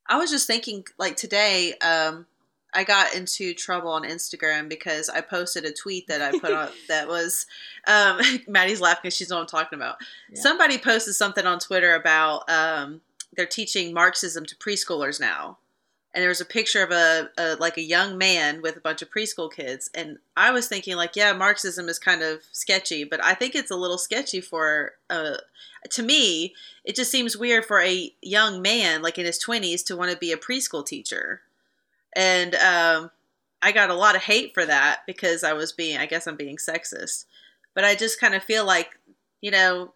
[0.08, 2.26] I was just thinking, like today, um,
[2.74, 6.70] I got into trouble on Instagram because I posted a tweet that I put on
[6.88, 7.46] that was,
[7.86, 9.96] um, Maddie's laughing because she's know what I'm talking about.
[10.30, 10.40] Yeah.
[10.40, 13.00] Somebody posted something on Twitter about um,
[13.36, 15.58] they're teaching Marxism to preschoolers now,
[16.14, 19.02] and there was a picture of a, a like a young man with a bunch
[19.02, 23.22] of preschool kids, and I was thinking like, yeah, Marxism is kind of sketchy, but
[23.24, 25.36] I think it's a little sketchy for uh,
[25.90, 26.54] to me
[26.84, 30.16] it just seems weird for a young man like in his 20s to want to
[30.16, 31.40] be a preschool teacher
[32.14, 33.10] and um,
[33.60, 36.36] i got a lot of hate for that because i was being i guess i'm
[36.36, 37.24] being sexist
[37.74, 38.96] but i just kind of feel like
[39.40, 39.92] you know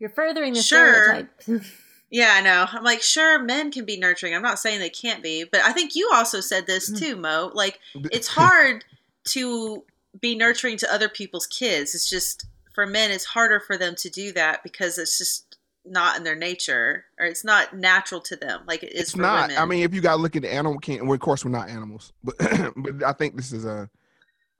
[0.00, 1.28] You're furthering the Sure.
[1.46, 1.64] stereotype.
[2.10, 5.22] yeah i know i'm like sure men can be nurturing i'm not saying they can't
[5.22, 6.98] be but i think you also said this Mm.
[6.98, 7.78] too Moe like
[8.12, 8.84] it's hard
[9.26, 9.84] to
[10.20, 14.08] be nurturing to other people's kids it's just for men it's harder for them to
[14.10, 18.60] do that because it's just not in their nature or it's not natural to them
[18.66, 19.48] like it is it's for not.
[19.48, 19.62] women.
[19.62, 21.50] I mean, if you got to look at the animal king, well, of course we're
[21.50, 22.36] not animals, but
[22.76, 23.88] but I think this is a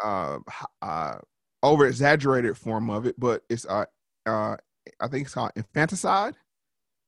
[0.02, 0.38] uh,
[0.80, 1.18] uh,
[1.62, 3.18] over exaggerated form of it.
[3.18, 3.84] But it's uh,
[4.24, 4.56] uh,
[5.00, 6.34] I think it's called infanticide.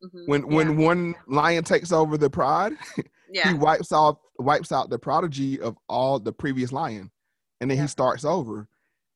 [0.03, 0.27] Mhm.
[0.27, 2.73] When when one lion takes over the pride,
[3.33, 7.11] yeah he wipes off wipes out the prodigy of all the previous lion,
[7.61, 7.85] and then Yeah.
[7.85, 8.69] he starts over.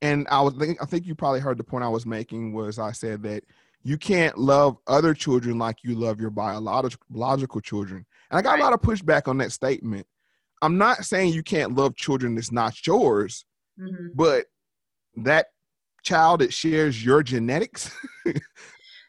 [0.02, 2.78] And I was think I think you probably heard the point I was making was
[2.78, 3.44] I said that
[3.82, 8.04] you can't love other children like you love your biological children.
[8.30, 8.60] And I got Right.
[8.60, 10.06] a lot of pushback on that statement.
[10.62, 13.44] I'm not saying you can't love children that's not yours,
[13.78, 14.10] Mhm.
[14.14, 14.46] but
[15.16, 15.48] that
[16.02, 17.90] child that shares your genetics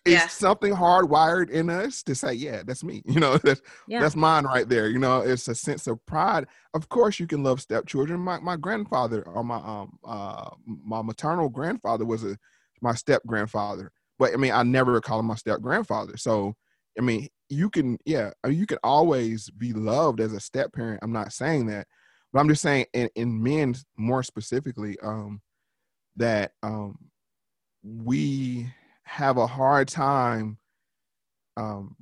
[0.05, 0.27] is Yeah.
[0.27, 3.01] something hardwired in us to say, yeah, that's me.
[3.07, 4.01] You know, that's Yeah.
[4.01, 4.87] that's mine right there.
[4.87, 6.47] You know, it's a sense of pride.
[6.73, 8.19] Of course, you can love stepchildren.
[8.19, 12.37] My my grandfather or my um uh my maternal grandfather was a
[12.81, 16.17] my step grandfather, but I mean, I never call him my step grandfather.
[16.17, 16.53] So,
[16.99, 20.73] I mean, you can yeah, I mean, you can always be loved as a step
[20.73, 20.99] parent.
[21.03, 21.87] I'm not saying that,
[22.31, 25.41] but I'm just saying in in men more specifically, um,
[26.17, 26.97] that um
[27.83, 28.67] we
[29.05, 30.57] have a hard time
[31.57, 31.95] um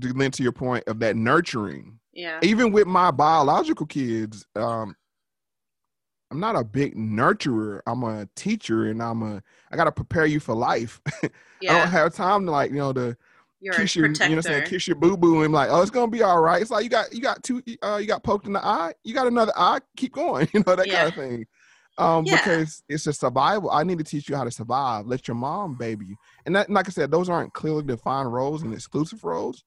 [0.00, 1.98] to lend to your point of that nurturing.
[2.12, 2.40] Yeah.
[2.42, 4.96] Even with my biological kids um
[6.30, 7.80] i'm not a big nurturer.
[7.86, 11.00] I'm a teacher and i'm a i gotta prepare you for life.
[11.22, 11.28] I
[11.66, 13.16] don't have time to like you know to
[13.60, 15.82] you're kiss your you know what I'm saying kiss your boo boo and like oh
[15.82, 16.62] it's gonna be all right.
[16.62, 18.94] It's like you got you got two uh you got poked in the eye.
[19.04, 19.80] You got another eye?
[19.96, 20.48] Keep going.
[20.54, 20.96] You know that Yeah.
[20.96, 21.46] kind of thing
[22.00, 22.36] um Yeah.
[22.36, 25.06] because it's a survival i need to teach you how to survive.
[25.06, 26.16] Let your mom baby you.
[26.46, 29.62] And that like i said those aren't clearly defined roles and exclusive roles.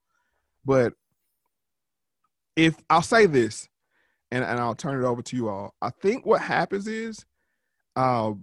[0.65, 0.93] But
[2.55, 3.67] if i'll say this
[4.31, 5.73] and, and i'll turn it over to you all.
[5.81, 7.23] I think what happens is
[7.95, 8.33] uh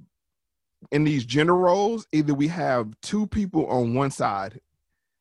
[0.93, 4.61] in these gender roles either we have two people on one side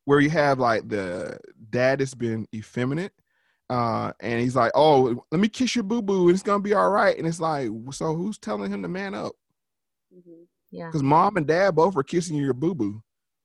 [0.06, 1.38] where you have like the
[1.70, 3.12] dad has been effeminate
[3.70, 6.74] uh and he's like oh let me kiss your boo boo and it's gonna be
[6.74, 7.18] all right.
[7.18, 9.34] And it's like so who's telling him to man up?
[10.16, 10.48] Mhm.
[10.72, 10.88] Yeah.
[10.88, 13.02] because mom and dad both are kissing your boo boo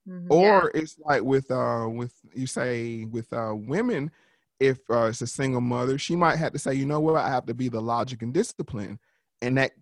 [0.08, 0.30] Mhm.
[0.30, 4.10] or it's like with uh with you say with uh women
[4.60, 7.16] if uh, it's a single mother she might have to say you know what?
[7.16, 8.98] I have to be the logic and discipline.
[9.42, 9.72] And that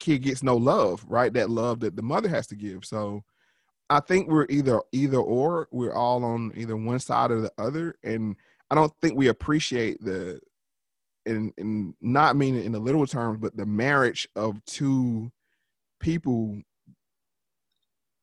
[0.00, 1.32] kid gets no love right?
[1.32, 2.84] That love that the mother has to give.
[2.84, 3.24] So
[3.90, 7.96] i think we're either either or we're all on either one side or the other.
[8.04, 8.36] And
[8.70, 10.40] i don't think we appreciate the
[11.26, 15.30] and and not meaning in the literal terms but the marriage of two
[16.00, 16.62] people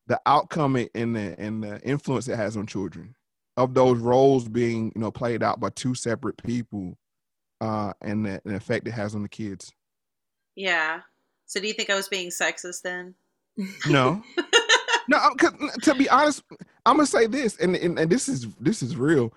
[0.08, 3.16] the outcome and the and the influence it has on children.
[3.58, 6.98] Of those roles being you know played out by two separate people
[7.62, 9.72] uh and the, the effect it has on the kids.
[10.56, 11.02] Yeah.
[11.46, 13.16] So do you think i was being sexist then?
[13.88, 14.22] No.
[15.08, 15.20] No
[15.84, 16.42] to be honest
[16.88, 19.32] i'm gonna say this and, and and this is this is real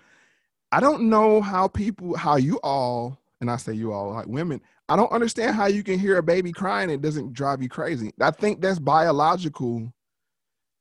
[0.72, 4.60] i don't know how people how you all and i say you all like women
[4.88, 7.68] i don't understand how you can hear a baby crying and it doesn't drive you
[7.68, 8.12] crazy.
[8.20, 9.92] I think that's biological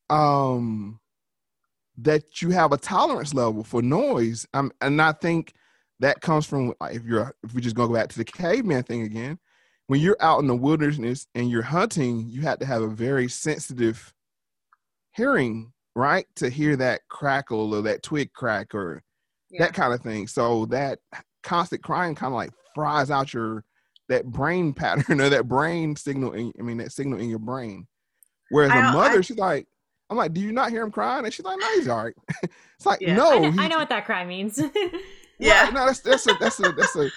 [0.09, 0.99] um
[1.97, 4.45] that you have a tolerance level for noise.
[4.53, 5.53] Um, and i think
[5.99, 9.39] that comes from if you're if we just go back to the caveman thing again
[9.87, 13.27] when you're out in the wilderness and you're hunting you have to have a very
[13.27, 14.13] sensitive
[15.11, 19.01] hearing right to hear that crackle or that twig crack or
[19.49, 20.99] yeah that kind of thing so that
[21.43, 23.63] constant crying kind of like fries out your
[24.09, 27.87] that brain pattern or that brain signal in, i mean that signal in your brain
[28.49, 29.67] whereas a mother I- she's like
[30.09, 32.13] i'm like do you not hear him crying and she's like no he's all right
[32.43, 33.15] it's like Yeah.
[33.15, 34.57] no I, know, I know what that cry means.
[35.39, 37.09] yeah Right, no, that's that's a that's a that's a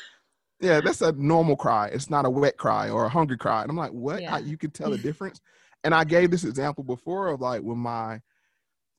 [0.63, 1.87] yeah, that's a normal cry.
[1.89, 3.63] It's not a wet cry or a hungry cry.
[3.63, 4.21] And I'm like, what?
[4.21, 4.33] Yeah.
[4.33, 5.41] How- you could tell the difference.
[5.85, 8.21] And I gave this example before of like when my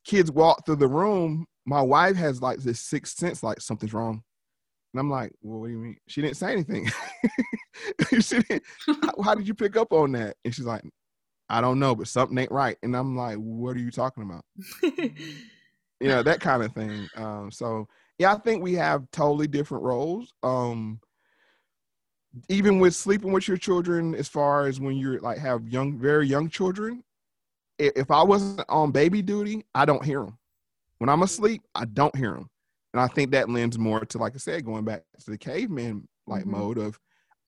[0.06, 4.24] kids walk through the room, my wife has like this sixth sense, like something's wrong.
[4.94, 5.98] And I'm like, well, what do you mean?
[6.08, 6.90] She didn't say anything.
[8.20, 10.36] she didn't, how, how did you pick up on that?
[10.44, 10.84] And she's like,
[11.50, 12.78] I don't know, but something ain't right.
[12.84, 14.44] And I'm like, what are you talking about?
[16.02, 17.88] you know that kind of thing um so
[18.18, 21.00] yeah i think we have totally different roles um
[22.50, 26.28] even with sleeping with your children as far as when you're like have young very
[26.28, 27.04] young children
[27.78, 30.38] if i wasn't on baby duty i don't hear them
[31.02, 32.48] when i'm asleep i don't hear them
[32.94, 36.08] and i think that lends more to like i said going back to the caveman
[36.28, 36.48] like Mhm.
[36.58, 37.00] mode of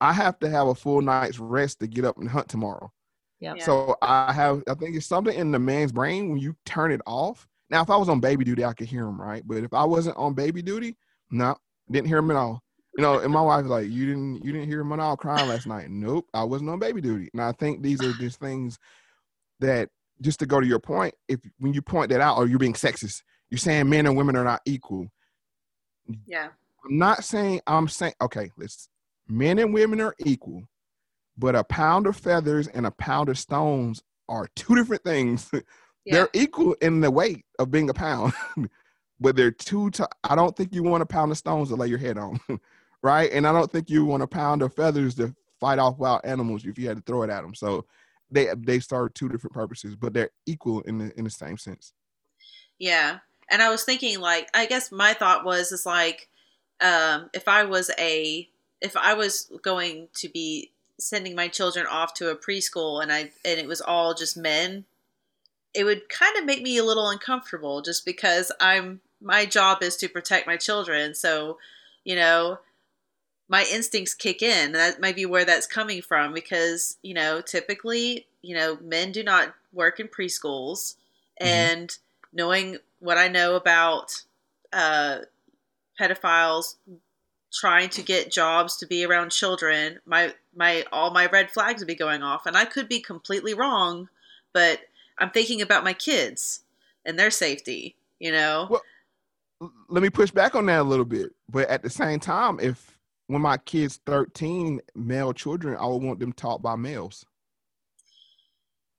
[0.01, 2.91] i have to have a full night's rest to get up and hunt tomorrow
[3.39, 3.58] Yep.
[3.58, 3.66] Yeah.
[3.66, 7.01] so I have, I think it's something in the man's brain when you turn it
[7.06, 7.45] off.
[7.70, 9.43] Now, if I was on baby duty, I could hear him, right?
[9.45, 10.95] But if I wasn't on baby duty,
[11.30, 11.54] no,
[11.91, 12.64] didn't hear him at all.
[12.97, 15.49] You know, and my wife's like, "You didn't, you didn't hear him at all crying
[15.49, 17.30] last night." Nope, I wasn't on baby duty.
[17.34, 18.80] And I think these are just things
[19.60, 19.89] that
[20.22, 22.72] just to go to your point, if when you point that out, or you're being
[22.74, 23.24] sexist,
[23.54, 25.08] you're saying men and women are not equal.
[26.26, 26.47] Yeah.
[26.84, 28.89] I'm not saying I'm saying okay, let's
[29.28, 30.64] men and women are equal,
[31.38, 35.51] but a pound of feathers and a pound of stones are two different things.
[36.06, 36.16] Yeah.
[36.16, 38.34] They're equal in the weight of being a pound,
[39.22, 39.89] but they're two.
[40.26, 42.41] I don't think you want a pound of stones to lay your head on,
[43.01, 43.32] right?
[43.32, 46.66] And I don't think you want a pound of feathers to fight off wild animals
[46.66, 47.56] if you had to throw it at them.
[47.56, 47.86] So
[48.30, 51.93] they they serve two different purposes, but they're equal in the in the same sense.
[52.80, 53.20] Yeah.
[53.50, 56.30] And I was thinking like I guess my thought was is like
[56.82, 58.48] um if I was a
[58.82, 63.32] if I was going to be sending my children off to a preschool and I
[63.46, 64.86] and it was all just men,
[65.74, 69.96] it would kind of make me a little uncomfortable just because I'm my job is
[69.98, 71.16] to protect my children.
[71.16, 71.58] So,
[72.04, 72.60] you know,
[73.48, 74.74] my instincts kick in.
[74.74, 79.24] That might be where that's coming from because, you know, typically, you know, men do
[79.24, 80.96] not work in preschools.
[81.41, 81.48] Mhm.
[81.48, 81.98] And
[82.34, 84.24] knowing what I know about
[84.72, 85.20] uh,
[85.99, 86.76] pedophiles
[87.54, 91.88] trying to get jobs to be around children, my my all my red flags would
[91.88, 92.45] be going off.
[92.45, 94.08] And I could be completely wrong,
[94.54, 94.80] but
[95.20, 96.62] I'm thinking about my kids
[97.06, 98.68] and their safety, you know?
[98.70, 98.82] Well,
[99.89, 102.97] Let me push back on that a little bit, but at the same time, if
[103.28, 107.26] when my kids 13 male children, I would want them taught by males.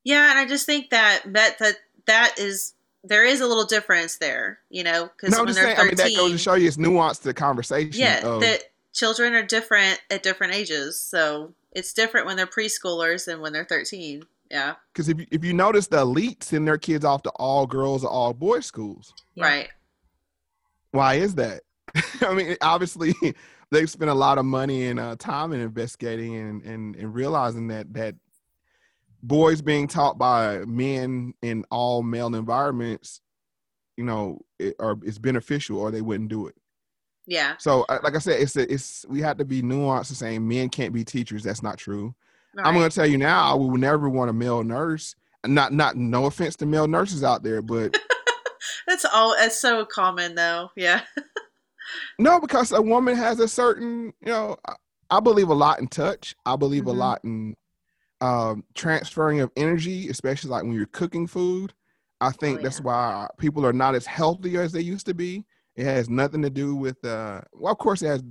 [0.05, 1.76] Yeah, and I just think that that that
[2.07, 2.74] that is
[3.07, 5.78] there is a little difference there, you know, because No, when they're saying.
[5.78, 7.92] I mean, that goes to show you it's nuanced the conversation.
[8.00, 13.26] yeah, of- that children are different at different ages, so it's different when they're preschoolers
[13.26, 14.24] than when they're thirteen.
[14.50, 17.66] Yeah, because if you, if you notice the elites send their kids off to all
[17.66, 19.44] girls or all boys schools Yeah.
[19.46, 19.68] right.
[20.92, 21.62] why is that
[22.20, 23.14] i mean obviously
[23.72, 27.68] they've spent a lot of money and uh, time in investigating and, and and realizing
[27.68, 28.14] that that
[29.27, 33.20] boys being taught by men in all male environments
[33.97, 36.55] you know it, or is beneficial or they wouldn't do it
[37.27, 40.47] Yeah, so like i said it's a, it's we have to be nuanced in saying
[40.47, 42.14] men can't be teachers that's not true
[42.55, 42.66] right.
[42.66, 45.16] I'm going to tell you now, I would never want a male nurse.
[45.45, 47.99] Not, not, no offense to male nurses out there, but
[48.87, 49.35] that's all.
[49.37, 50.70] That's so common, though.
[50.77, 51.01] Yeah,
[52.18, 54.75] no, because a woman has a certain, you know, I,
[55.11, 56.35] I believe a lot in touch.
[56.47, 56.89] I believe Mhm.
[56.89, 57.57] a lot in
[58.20, 61.72] um, transferring of energy, especially like when you're cooking food.
[62.20, 65.44] I think Oh, that's why people are not as healthy as they used to be.
[65.76, 68.22] It has nothing to do with, uh, well, of course, it has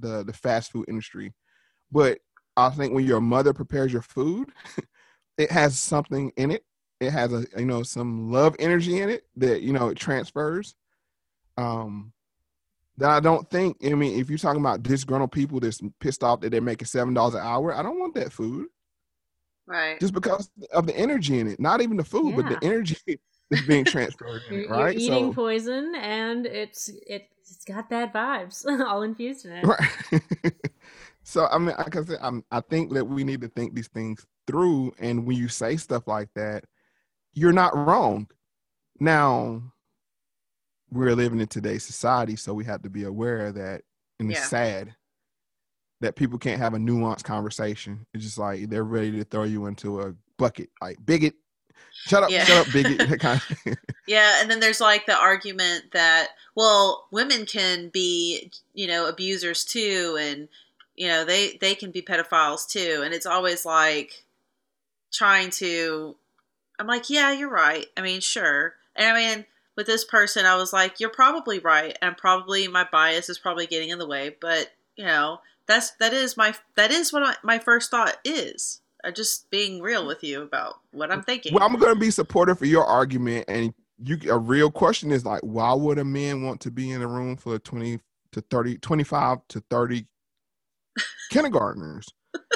[0.00, 1.32] the the fast food industry,
[1.92, 2.18] but
[2.56, 4.50] I think when your mother prepares your food,
[5.38, 6.64] it has something in it.
[7.00, 10.74] It has a you know some love energy in it that you know it transfers.
[11.56, 12.12] Um,
[12.96, 13.76] that I don't think.
[13.84, 17.14] I mean, if you're talking about disgruntled people that's pissed off that they're making seven
[17.14, 18.66] dollars an hour, I don't want that food
[19.68, 20.00] right.
[20.00, 21.60] just because of the energy in it.
[21.60, 22.98] Not even the food, but the energy
[23.50, 24.44] that's being transferred.
[24.48, 24.94] In You're, it, you're right?
[24.94, 29.68] eating so, poison, and it's it, it's got bad vibes all infused in it.
[29.68, 29.90] right.
[31.22, 33.88] so I mean, like I said, I'm, I think that we need to think these
[33.88, 34.92] things through.
[34.98, 36.64] And when you say stuff like that,
[37.34, 38.28] you're not wrong.
[39.00, 39.62] Now,
[40.90, 43.82] we're living in today's society, so we have to be aware that,
[44.20, 44.46] and it's Yeah.
[44.46, 44.96] sad
[46.00, 48.06] that people can't have a nuanced conversation.
[48.14, 51.34] It's just like they're ready to throw you into a bucket, like bigot.
[51.92, 52.44] Shut up, Yeah.
[52.44, 53.20] shut up, bigot.
[53.20, 53.76] kind of-
[54.06, 59.64] Yeah, and then there's like the argument that well, women can be, you know, abusers
[59.64, 60.48] too and
[60.96, 64.24] you know, they they can be pedophiles too and it's always like
[65.12, 66.16] trying to
[66.78, 67.86] I'm like, yeah, you're right.
[67.96, 68.74] I mean, sure.
[68.94, 69.46] And I mean,
[69.76, 73.66] with this person, I was like, you're probably right and probably my bias is probably
[73.66, 77.34] getting in the way, but, you know, that's that is my that is what I,
[77.44, 78.80] my first thought is.
[79.04, 81.54] I'm just being real with you about what I'm thinking.
[81.54, 85.24] Well, I'm going to be supportive for your argument, and you a real question is
[85.24, 88.00] like, why would a man want to be in a room full of 20
[88.32, 90.06] to 30, 25 to 30
[91.30, 92.08] kindergartners?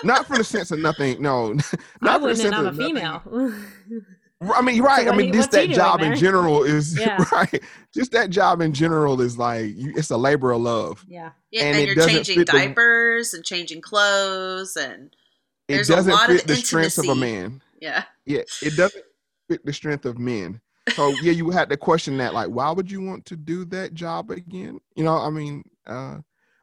[0.04, 1.54] Not for the sense of nothing, no.
[2.02, 2.94] I Not for the sense and I'm a of nothing.
[2.96, 3.22] female.
[4.54, 5.06] I mean, right.
[5.06, 7.24] So I mean, he- just what's he that doing job in general is Yeah.
[7.32, 7.62] right.
[7.94, 11.04] Just that job in general is like you, it's a labor of love.
[11.08, 15.14] yeah, Yeah, and and, it you're doesn't changing fit the- diapers and changing clothes and
[15.68, 17.62] It There's a doesn't lot of fit the strength of a man.
[17.80, 18.04] yeah.
[18.26, 19.04] Yeah, it doesn't
[19.48, 20.60] fit the strength of men.
[20.94, 23.94] So yeah, you had to question that, like, why would you want to do that
[23.94, 24.80] job again?
[24.96, 26.18] You know, I mean, uh,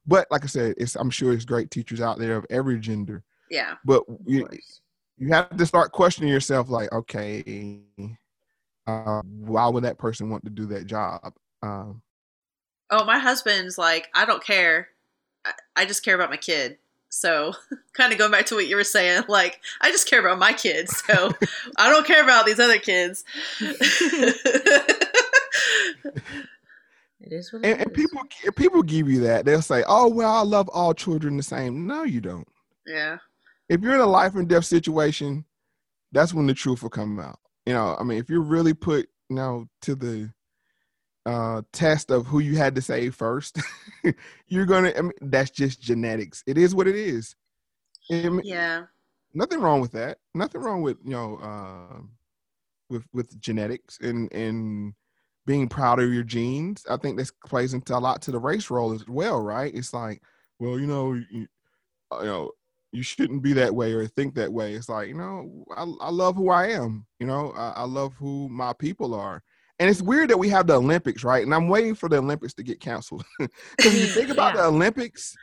[0.06, 3.24] but like I said, it's I'm sure it's great teachers out there of every gender,
[3.50, 3.76] Yeah.
[3.86, 4.82] but Of you course.
[5.20, 7.84] You have to start questioning yourself, like, okay,
[8.88, 11.34] uh, why would that person want to do that job?
[11.62, 12.02] Um,
[12.90, 14.90] Oh, my husband's like, I don't care.
[15.46, 16.78] I, I just care about my kid.
[17.10, 17.54] So,
[17.94, 20.54] kind of going back to what you were saying, like I just care about my
[20.54, 21.32] kids, so
[21.78, 23.24] I don't care about these other kids.
[27.22, 27.94] It is what And, it and is.
[27.94, 28.22] people
[28.56, 29.46] people give you that.
[29.46, 32.48] They'll say, "Oh well, I love all children the same." No, you don't.
[32.86, 33.18] yeah,
[33.70, 35.46] If you're in a life and death situation,
[36.12, 37.40] that's when the truth will come out.
[37.66, 40.32] You know, I mean, if you're really put, you know, to the
[41.26, 43.60] uh test of who you had to save first,
[44.48, 44.94] you're gonna.
[44.98, 46.44] I mean, that's just genetics.
[46.48, 47.36] It is what it is.
[48.12, 48.86] I mean, yeah,
[49.34, 50.18] nothing wrong with that.
[50.34, 52.02] Nothing wrong with you know, uh,
[52.90, 54.94] with with genetics and and
[55.46, 56.86] being proud of your genes.
[56.90, 59.74] I think this plays into a lot to the race role as well, right?
[59.74, 60.22] It's like,
[60.60, 61.48] well, you know, you,
[62.12, 62.52] uh, you know,
[62.92, 64.74] you shouldn't be that way or think that way.
[64.74, 67.06] It's like, you know, I, I love who I am.
[67.20, 69.44] You know, I, I love who my people are.
[69.80, 71.44] And it's weird that we have the Olympics, right?
[71.44, 74.62] And I'm waiting for the Olympics to get canceled because you think about Yeah.
[74.62, 75.38] the Olympics,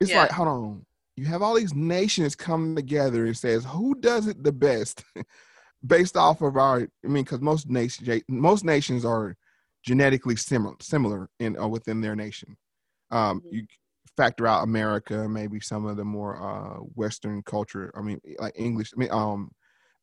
[0.00, 0.18] it's Yeah.
[0.18, 4.42] like, hold on, you have all these nations come together and says who does it
[4.42, 5.04] the best
[5.86, 9.36] based off of our i mean because most nations most nations are
[9.82, 12.56] genetically similar similar in uh, within their nation
[13.10, 13.52] um Mhm.
[13.52, 13.66] you
[14.16, 18.92] factor out america maybe some of the more uh western culture i mean like english
[18.94, 19.50] i mean um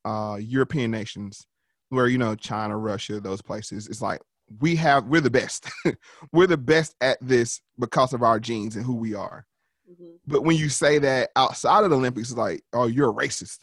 [0.05, 1.45] uh european nations
[1.89, 4.19] where you know china russia those places it's like
[4.59, 5.69] we have we're the best
[6.31, 9.45] we're the best at this because of our genes and who we are
[9.87, 13.13] hmm but when you say that outside of the Olympics, it's like, oh, you're a
[13.13, 13.59] racist,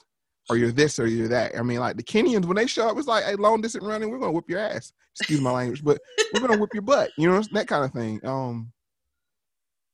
[0.49, 1.57] or you're this, or you're that.
[1.57, 4.11] I mean, like the Kenyans when they show up, it's like, hey, long distance running,
[4.11, 4.93] we're gonna whip your ass.
[5.21, 6.01] Excuse my language, but
[6.33, 7.11] we're gonna whip your butt.
[7.19, 8.21] You know, that kind of thing.
[8.25, 8.73] Um,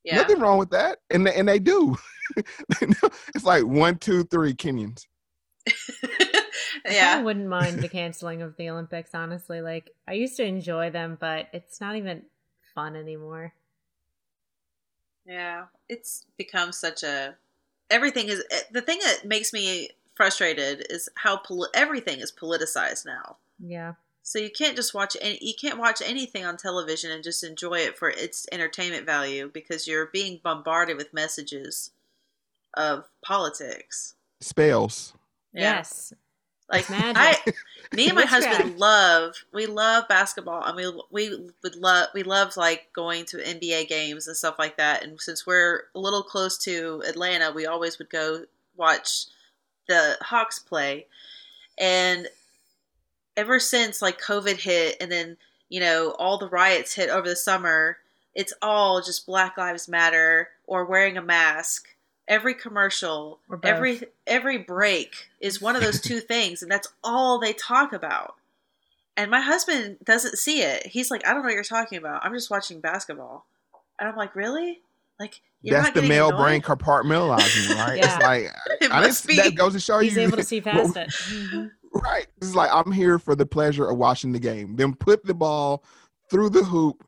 [0.03, 0.17] yeah.
[0.17, 1.97] nothing wrong with that, and they, and they do.
[2.81, 5.05] it's like one, two, three Kenyans.
[6.85, 7.15] yeah.
[7.17, 9.61] I wouldn't mind the canceling of the Olympics, honestly.
[9.61, 12.23] Like, I used to enjoy them, but it's not even
[12.73, 13.53] fun anymore.
[15.25, 15.65] yeah.
[15.89, 17.35] It's become such a
[17.89, 23.05] everything is eh, the thing that makes me frustrated is how poli- everything is politicized
[23.05, 23.37] now.
[23.59, 23.93] Yeah.
[24.23, 27.79] So you can't just watch any you can't watch anything on television and just enjoy
[27.79, 31.91] it for its entertainment value because you're being bombarded with messages
[32.75, 34.15] of politics.
[34.39, 35.13] Spells.
[35.53, 35.77] Yeah.
[35.77, 36.13] Yes.
[36.71, 37.17] Like magic.
[37.17, 37.53] I
[37.93, 42.55] me and my husband love we love basketball and we we would love we love
[42.55, 46.57] like going to NBA games and stuff like that and since we're a little close
[46.59, 48.45] to Atlanta we always would go
[48.77, 49.25] watch
[49.89, 51.07] the Hawks play
[51.77, 52.29] and
[53.41, 55.35] ever since like COVID hit and then
[55.67, 57.97] you know all the riots hit over the summer
[58.35, 61.87] it's all just Black Lives Matter or wearing a mask
[62.27, 67.53] every commercial every every break is one of those two things and that's all they
[67.53, 68.35] talk about
[69.17, 72.23] and my husband doesn't see it he's like i don't know what you're talking about
[72.23, 73.45] i'm just watching basketball
[73.99, 74.79] and i'm like really
[75.19, 76.41] like you're That's not the male annoyed?
[76.41, 77.97] brain compartmentalizing, right?
[77.97, 78.15] Yeah.
[78.15, 78.43] It's like
[78.81, 79.49] It I must didn't, be.
[79.49, 81.13] that goes to show He's you able to see past it.
[81.93, 82.27] Right.
[82.41, 84.75] It's like I'm here for the pleasure of watching the game.
[84.75, 85.83] Then put the ball
[86.29, 87.05] through the hoop,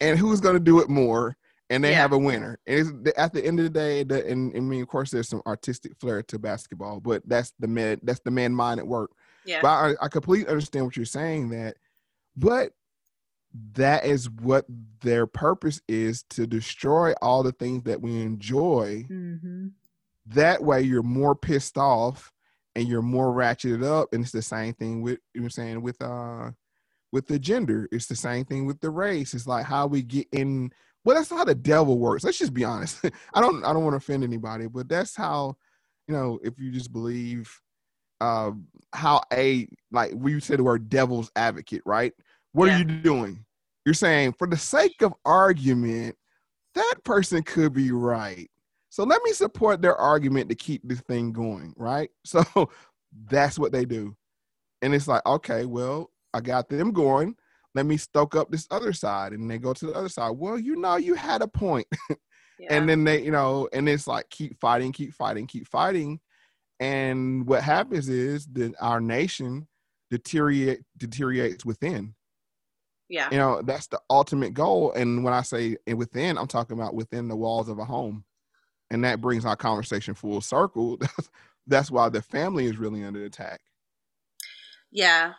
[0.00, 1.36] and who's going to do it more,
[1.70, 2.02] and they Yeah.
[2.02, 2.58] have a winner.
[2.66, 5.28] And it's, at the end of the day, the, and I mean, of course, there's
[5.28, 8.00] some artistic flair to basketball, but that's the man.
[8.02, 9.12] That's the man mind at work.
[9.44, 11.50] yeah But I, I completely understand what you're saying.
[11.50, 11.76] That,
[12.36, 12.72] but
[13.74, 14.66] that is what
[15.00, 19.70] their purpose is to destroy all the things that we enjoy Mhm.
[20.26, 22.32] that way you're more pissed off
[22.76, 25.82] and you're more ratcheted up and it's the same thing with you know I'm saying
[25.82, 26.50] with uh
[27.12, 27.88] with the gender.
[27.92, 29.34] It's the same thing with the race.
[29.34, 30.70] It's like how we get in
[31.04, 32.24] well that's how the devil works.
[32.24, 33.04] Let's just be honest.
[33.34, 35.56] I don't i don't want to offend anybody but that's how
[36.08, 37.50] you know if you just believe
[38.20, 38.52] uh
[38.92, 42.12] how a like we said the word devil's advocate right?
[42.52, 42.74] What Yeah.
[42.76, 43.44] are you doing?
[43.84, 46.16] You're saying for the sake of argument
[46.74, 48.50] that person could be right
[48.94, 52.10] so let me support their argument to keep this thing going, right?
[52.24, 52.70] So
[53.28, 54.16] that's what they do.
[54.82, 57.34] And it's like, okay, well, I got them going.
[57.74, 59.32] Let me stoke up this other side.
[59.32, 60.30] And they go to the other side.
[60.36, 61.88] Well, you know, you had a point.
[62.08, 62.68] yeah.
[62.70, 66.20] And then they, you know, and it's like keep fighting, keep fighting, keep fighting.
[66.78, 69.66] And what happens is that our nation
[70.08, 72.14] deteriorate deteriorates within.
[73.08, 74.92] yeah You know, that's the ultimate goal.
[74.92, 78.24] And when I say within, I'm talking about within the walls of a home.
[78.90, 81.00] And that brings our conversation full circle.
[81.66, 83.60] that's why the family is really under attack.
[84.90, 85.34] Yeah.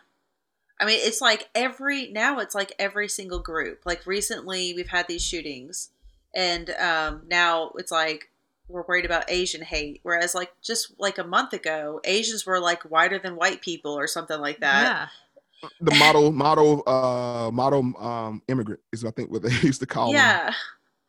[0.78, 3.82] I mean, it's like every now it's like every single group.
[3.84, 5.90] Like recently we've had these shootings
[6.34, 8.30] and um now it's like
[8.68, 12.82] we're worried about Asian hate whereas like just like a month ago Asians were like
[12.82, 14.82] whiter than white people or something like that.
[14.82, 15.08] Yeah.
[15.80, 20.12] The model, model, uh, model um, immigrant is I think what they used to call
[20.12, 20.54] them.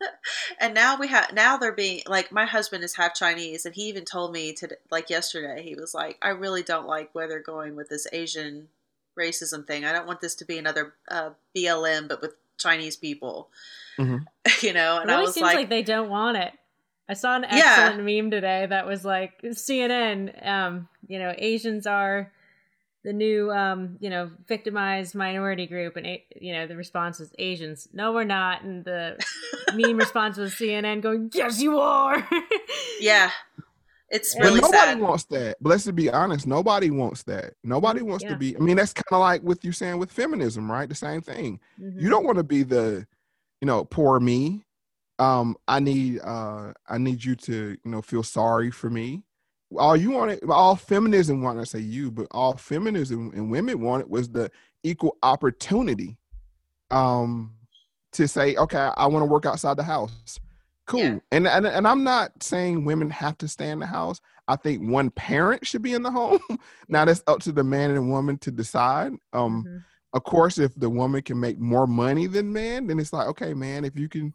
[0.00, 0.08] Yeah.
[0.60, 3.82] and now we have now they're being like my husband is half Chinese, and he
[3.84, 5.62] even told me to like yesterday.
[5.62, 8.68] He was like, "I really don't like where they're going with this Asian
[9.18, 9.84] racism thing.
[9.84, 13.50] I don't want this to be another uh, BLM, but with Chinese people."
[13.98, 14.24] Mhm.
[14.62, 16.52] You know, and it I was seems like, like, they don't want it.
[17.08, 17.76] I saw an Yeah.
[17.88, 20.46] excellent meme today that was like CNN.
[20.46, 22.30] Um, you know, Asians are
[23.04, 26.06] the new, um, you know, victimized minority group, and
[26.40, 27.88] you know, the response was Asians.
[27.92, 29.16] No, we're not, and the
[29.74, 32.26] meme response was CNN going, "Yes, you are."
[33.00, 33.30] "Yeah,
[34.10, 35.56] it's But But nobody sad." wants that.
[35.60, 37.54] But let's be honest, nobody wants that.
[37.62, 38.30] Nobody wants Yeah.
[38.30, 38.56] to be.
[38.56, 40.88] I mean, that's kind of like with you saying with feminism, right?
[40.88, 41.60] The same thing.
[41.80, 42.00] Mhm.
[42.02, 43.06] You don't want to be the,
[43.60, 44.64] you know, poor me.
[45.20, 49.24] Um, I need, uh, I need you to, you know, feel sorry for me.
[49.76, 54.08] All you wanted, all feminism wanted I say you, but all feminism and women wanted
[54.08, 54.50] was the
[54.82, 56.16] equal opportunity,
[56.90, 57.54] um,
[58.12, 60.40] to say, okay, I want to work outside the house.
[60.86, 61.00] Cool.
[61.00, 61.18] Yeah.
[61.32, 64.20] And, and and I'm not saying women have to stay in the house.
[64.48, 66.40] I think one parent should be in the home.
[66.88, 69.12] now that's up to the man and woman to decide.
[69.34, 69.84] Um, Mhm.
[70.14, 73.52] of course, if the woman can make more money than man, then it's like, okay,
[73.52, 74.32] man, if you can,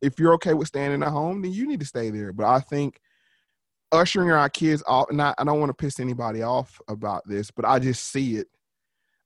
[0.00, 2.32] if you're okay with staying in the home, then you need to stay there.
[2.32, 3.00] But I think
[3.92, 7.50] ushering our kids off, and I, I don't want to piss anybody off about this,
[7.50, 8.48] but I just see it.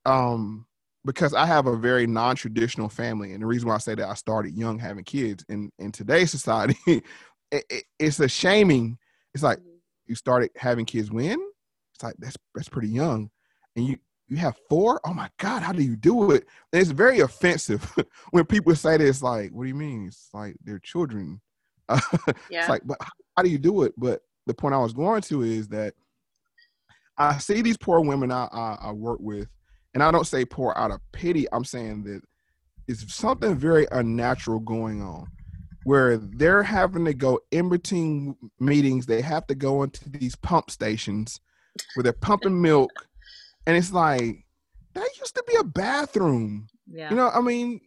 [0.05, 0.67] Um,
[1.05, 4.15] because I have a very non-traditional family, and the reason why I say that I
[4.15, 8.99] started young having kids in in today's society, it, it, it's a shaming.
[9.35, 9.59] It's like
[10.07, 11.39] you started having kids when?
[11.95, 13.31] It's like that's that's pretty young,
[13.77, 13.99] and you
[14.29, 15.01] you have four?
[15.05, 16.45] Oh my God, how do you do it?
[16.73, 17.95] And it's very offensive
[18.31, 19.23] when people say this.
[19.23, 20.07] Like, what do you mean?
[20.09, 21.41] It's like they're children.
[22.51, 22.99] Yeah, It's like, but
[23.37, 23.93] how do you do it?
[23.97, 25.95] But the point I was going to is that
[27.19, 29.49] I see these poor women I, I, I work with,
[29.95, 31.47] and I don't say poor out of pity.
[31.53, 32.23] I'm saying that
[32.89, 35.27] it's something very unnatural going on
[35.85, 39.07] where they're having to go in between meetings.
[39.07, 41.41] They have to go into these pump stations
[41.95, 42.91] where they're pumping milk.
[43.67, 44.45] And it's like,
[44.95, 46.67] that used to be a bathroom.
[46.89, 47.11] Yeah.
[47.11, 47.81] You know, I mean,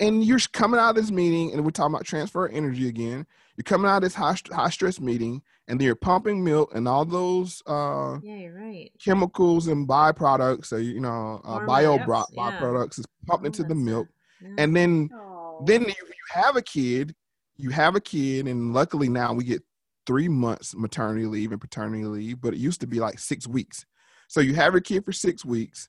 [0.00, 3.26] and you're coming out of this meeting, and we're talking about transfer energy again.
[3.56, 6.86] You're coming out of this high, high stress meeting, and then you're pumping milk and
[6.86, 8.90] all those uh, yeah, right.
[9.02, 12.60] chemicals and byproducts, so you know, uh, bio yes, bro- yeah.
[12.60, 14.08] byproducts is pumped All into the milk.
[14.42, 14.50] Yeah.
[14.58, 15.64] and then Aw.
[15.64, 17.14] then if you have a kid,
[17.56, 19.62] you have a kid, and luckily now we get
[20.06, 23.86] three months maternity leave and paternity leave, but it used to be like six weeks.
[24.28, 25.88] So you have your kid for six weeks.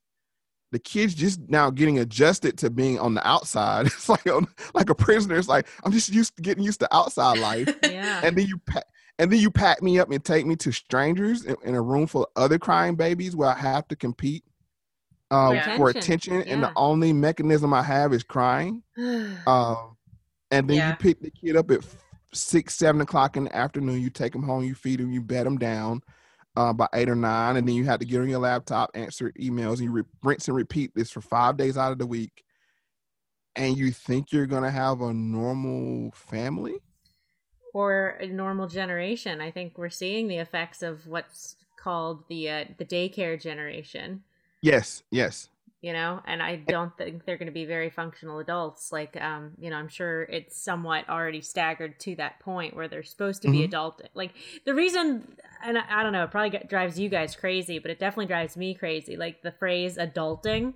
[0.72, 3.86] The kid's just now getting adjusted to being on the outside.
[3.88, 5.38] It's like on, like a prisoner.
[5.38, 8.20] It's like I'm just used to getting used to outside life, yeah.
[8.24, 8.84] and then you pack,
[9.18, 12.05] and then you pack me up and take me to strangers in, in a room
[12.07, 14.43] full of other crying babies where I have to compete
[15.32, 15.78] uh, Yeah.
[15.78, 18.84] for Attention, attention, and the only mechanism I have is crying.
[19.47, 19.95] Um,
[20.51, 20.89] and then Yeah.
[20.89, 21.80] you pick the kid up at
[22.34, 24.01] six, seven o'clock in the afternoon.
[24.01, 26.01] You take him home, you feed him, you bed him down
[26.57, 29.31] uh, by eight or nine, and then you have to get on your laptop, answer
[29.39, 32.43] emails, and you re- rinse and repeat this for five days out of the week.
[33.55, 36.79] And you think you're gonna have a normal family?
[37.73, 39.39] or a normal generation.
[39.39, 44.23] I think we're seeing the effects of what's called the uh, the daycare generation.
[44.63, 45.49] Yes, yes.
[45.80, 48.91] You know, and I don't think they're going to be very functional adults.
[48.91, 53.03] Like, um, you know, I'm sure it's somewhat already staggered to that point where they're
[53.03, 53.65] supposed to be Mhm.
[53.65, 54.01] adult.
[54.15, 54.32] Like
[54.65, 57.91] the reason, and I, I don't know, it probably get, drives you guys crazy, but
[57.91, 59.15] it definitely drives me crazy.
[59.17, 60.73] Like the phrase "adulting,"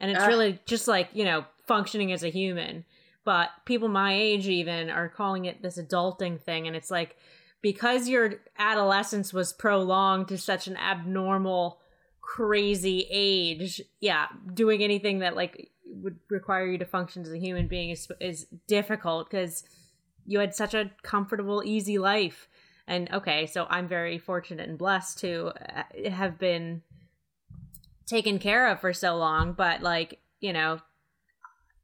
[0.00, 0.28] and it's Ugh.
[0.28, 2.84] really just like you know functioning as a human
[3.24, 7.16] but people my age even are calling it this adulting thing and it's like
[7.62, 11.78] because your adolescence was prolonged to such an abnormal
[12.22, 17.66] crazy age yeah doing anything that like would require you to function as a human
[17.66, 19.64] being is is difficult because
[20.24, 22.48] you had such a comfortable easy life.
[22.86, 26.82] And okay so i'm very fortunate and blessed to uh, have been
[28.06, 30.80] taken care of for so long but like you know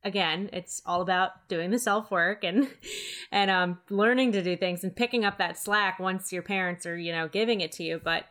[0.02, 2.68] again it's all about doing the self work and
[3.32, 6.98] and um learning to do things and picking up that slack once your parents are
[6.98, 8.24] you know giving it to you but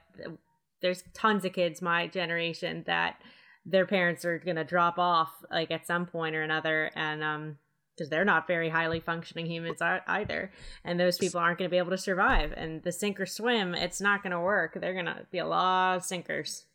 [0.82, 3.22] there's tons of kids my generation that
[3.66, 7.58] their parents are going to drop off like at some point or another and um
[7.96, 10.52] because they're not very highly functioning humans either
[10.86, 13.74] and those people aren't going to be able to survive and the sink or swim
[13.74, 16.66] it's not going to work they're going to be a lot of sinkers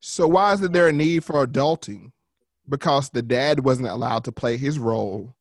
[0.00, 2.12] So why is there a need for adulting?
[2.68, 5.34] Because the dad wasn't allowed to play his role.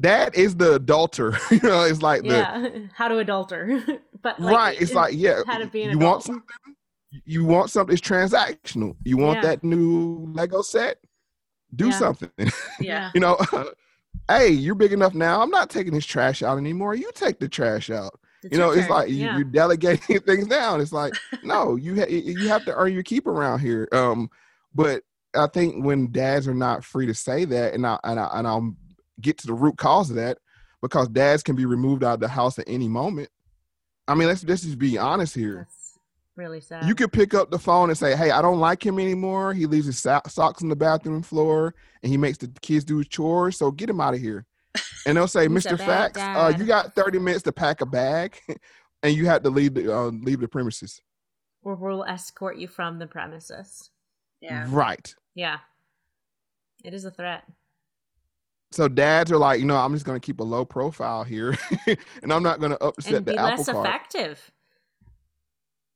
[0.00, 1.38] Dad is the adulter.
[1.50, 4.80] you know, it's like the yeah how to adulter but like, right.
[4.80, 6.10] It's like yeah, how to be an you adult.
[6.12, 6.76] want something.
[7.24, 7.92] You want something.
[7.92, 8.96] It's transactional.
[9.04, 9.42] You want Yeah.
[9.50, 10.98] that new Lego set.
[11.74, 11.98] Do Yeah.
[11.98, 12.30] something.
[12.80, 13.10] yeah.
[13.14, 13.38] you know,
[14.28, 15.42] hey, you're big enough now.
[15.42, 16.94] I'm not taking this trash out anymore.
[16.94, 18.18] You take the trash out.
[18.42, 18.90] It's you know, it's turn.
[18.90, 19.14] like yeah.
[19.32, 20.80] you, you're delegating things down.
[20.80, 21.12] It's like,
[21.42, 23.88] no, you ha- you have to earn your keep around here.
[23.92, 24.30] Um,
[24.74, 25.02] but
[25.34, 28.46] I think when dads are not free to say that, and I and I and
[28.46, 28.74] I'll
[29.20, 30.38] get to the root cause of that,
[30.82, 33.28] because dads can be removed out of the house at any moment.
[34.08, 35.58] I mean, let's let's just be honest here.
[35.68, 35.98] That's
[36.36, 36.86] really sad.
[36.86, 39.54] You could pick up the phone and say, "Hey, I don't like him anymore.
[39.54, 42.98] He leaves his so- socks on the bathroom floor, and he makes the kids do
[42.98, 43.58] his chores.
[43.58, 44.46] So get him out of here."
[45.04, 45.76] And they'll say, "Mr.
[45.76, 48.38] bad Fax, uh, you got thirty minutes to pack a bag,
[49.02, 51.00] and you have to leave the uh, leave the premises."
[51.62, 53.90] or we'll escort you from the premises.
[54.40, 54.66] Yeah.
[54.68, 55.14] Right.
[55.34, 55.58] Yeah.
[56.84, 57.44] It is a threat.
[58.72, 61.56] So dads are like, you know, I'm just going to keep a low profile here,
[62.22, 63.86] and I'm not going to upset and the be apple less cart.
[63.86, 64.50] effective.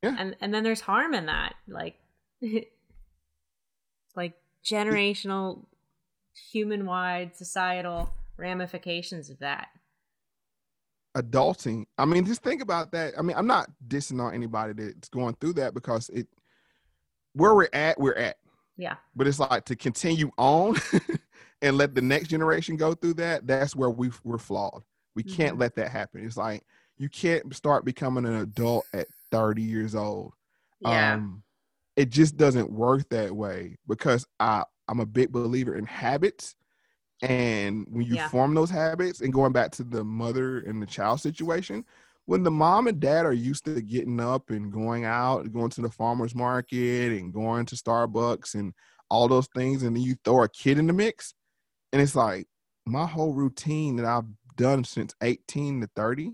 [0.03, 0.15] Yeah.
[0.19, 1.55] And and then there's harm in that.
[1.67, 1.99] Like
[4.17, 5.65] like generational
[6.53, 9.69] human wide societal ramifications of that.
[11.17, 11.87] adulting.
[11.97, 13.15] I mean, just think about that.
[13.19, 16.29] I mean, I'm not dissing on anybody that's going through that because it
[17.33, 18.37] where we're at, we're at.
[18.77, 18.97] Yeah.
[19.15, 20.77] But it's like to continue on
[21.63, 23.47] and let the next generation go through that.
[23.47, 24.83] That's where we we're flawed.
[25.15, 25.59] We can't Mhm.
[25.59, 26.25] let that happen.
[26.25, 26.65] It's like
[26.99, 30.35] you can't start becoming an adult at 30 years old.
[30.81, 31.15] Yeah.
[31.15, 31.43] Um,
[31.97, 36.57] it just doesn't work that way because I I'm a big believer in habits,
[37.23, 38.29] and when you Yeah.
[38.31, 41.85] form those habits, and going back to the mother and the child situation,
[42.27, 45.81] when the mom and dad are used to getting up and going out, going to
[45.83, 48.75] the farmers market and going to Starbucks and
[49.11, 51.35] all those things, and then you throw a kid in the mix,
[51.93, 52.47] and it's like
[52.87, 54.25] my whole routine that I've
[54.57, 56.33] done since 18 to 30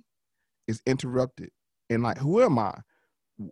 [0.68, 1.50] is interrupted.
[1.90, 2.74] And like, who am I?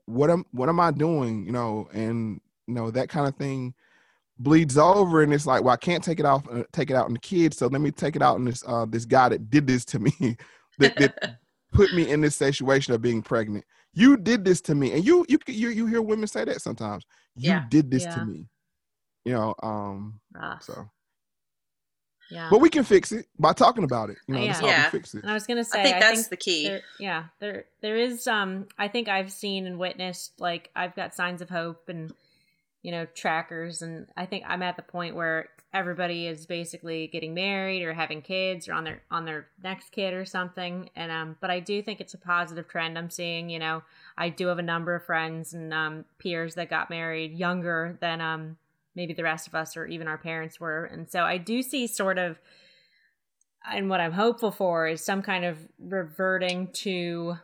[0.06, 1.44] What am what am I doing?
[1.46, 3.74] You know, and you know that kind of thing
[4.38, 7.06] bleeds over, and it's like, well, I can't take it off, uh, take it out
[7.06, 9.50] on the kids, so let me take it out on this uh this guy that
[9.50, 10.12] did this to me,
[10.78, 11.12] that, that
[11.72, 13.64] put me in this situation of being pregnant.
[13.92, 17.04] You did this to me, and you you you you hear women say that sometimes.
[17.36, 17.64] You Yeah.
[17.68, 18.14] did this Yeah.
[18.14, 18.46] to me.
[19.24, 20.20] You know, um.
[20.32, 20.62] Rough.
[20.62, 20.88] So,
[22.30, 22.48] yeah.
[22.50, 24.18] but we can fix it by talking about it.
[24.26, 24.66] You know, that's Yeah.
[24.66, 24.84] how Yeah.
[24.86, 25.22] we fix it.
[25.22, 26.68] and I was gonna say I think I that's think the key.
[26.68, 31.14] there, yeah there there is um i think i've seen and witnessed like i've got
[31.14, 32.12] signs of hope and
[32.82, 37.32] you know trackers and i think i'm at the point where everybody is basically getting
[37.32, 41.36] married or having kids or on their on their next kid or something and um
[41.40, 43.82] but i do think it's a positive trend i'm seeing you know
[44.18, 48.20] i do have a number of friends and um peers that got married younger than
[48.20, 48.56] um
[48.94, 51.86] maybe the rest of us or even our parents were and so i do see
[51.86, 52.38] sort of
[53.70, 57.36] and what I'm hopeful for is some kind of reverting to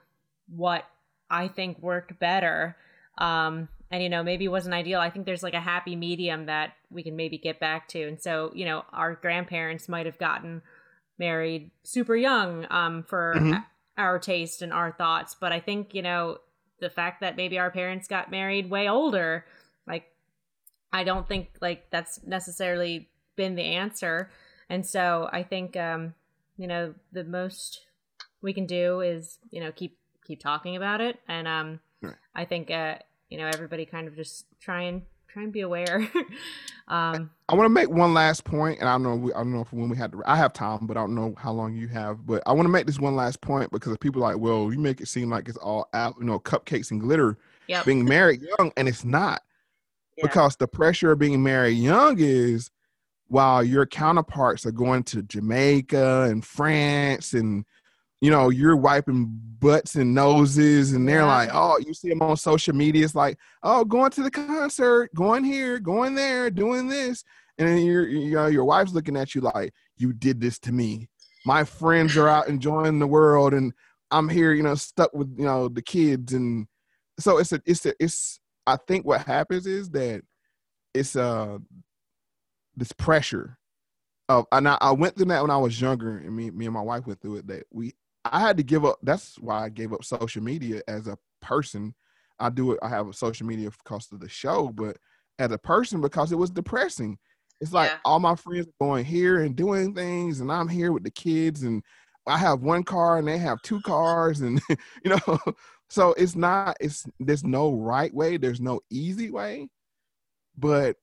[0.49, 0.85] what
[1.31, 2.77] I think worked better.
[3.19, 5.01] Um, and you know, maybe wasn't ideal.
[5.01, 8.03] I think there's like a happy medium that we can maybe get back to.
[8.03, 10.63] And so, you know, our grandparents might have gotten
[11.19, 13.65] married super young um, for Mhm.
[13.97, 15.37] our taste and our thoughts.
[15.39, 16.39] But I think, you know,
[16.81, 19.47] the fact that maybe our parents got married way older,
[20.93, 24.31] I don't think like that's necessarily been the answer.
[24.69, 26.15] And so I think um,
[26.57, 27.81] you know, the most
[28.43, 31.19] we can do is, you know, keep keep talking about it.
[31.29, 32.15] And um Right.
[32.35, 32.97] I think uh,
[33.31, 35.99] you know, everybody kind of just try and try and be aware.
[36.89, 39.17] um I want to make one last point, and I don't know.
[39.17, 40.23] we- I don't know if when we had to.
[40.27, 42.27] I have time, but I don't know how long you have.
[42.27, 44.79] But I want to make this one last point because people are like, well, you
[44.79, 47.85] make it seem like it's all out, you know, cupcakes and glitter yep.
[47.85, 49.43] being married young, and it's not
[50.17, 50.27] Yeah.
[50.27, 52.71] because the pressure of being married young is
[53.29, 57.65] while your counterparts are going to Jamaica and France and
[58.21, 59.27] you know you're wiping
[59.59, 61.27] butts and noses and they're Yeah.
[61.27, 65.13] like oh you see them on social media it's like oh going to the concert
[65.15, 67.25] going here going there doing this
[67.59, 70.73] and then your you know your wife's looking at you like you did this to
[70.73, 71.09] me
[71.45, 73.73] my friends are out enjoying the world and
[74.11, 76.67] i'm here you know stuck with you know the kids and
[77.19, 80.23] so it's a it's a it's i think what happens is that
[80.95, 81.59] it's uh
[82.77, 83.59] this pressure
[84.29, 86.75] of and I, I went through that when I was younger and me me and
[86.75, 87.95] my wife went through it that we
[88.25, 91.95] I had to give up that's why I gave up social media as a person.
[92.41, 94.99] I do it I have social media because of the show, but
[95.39, 97.19] as a person because it was depressing.
[97.61, 97.99] It's like Yeah.
[98.05, 101.63] all my friends are going here and doing things and I'm here with the kids
[101.65, 101.83] and
[102.27, 104.61] I have one car and they have two cars and
[105.05, 105.39] you know
[105.89, 109.69] so it's not it's there's no right way, there's no easy way.
[110.57, 110.97] But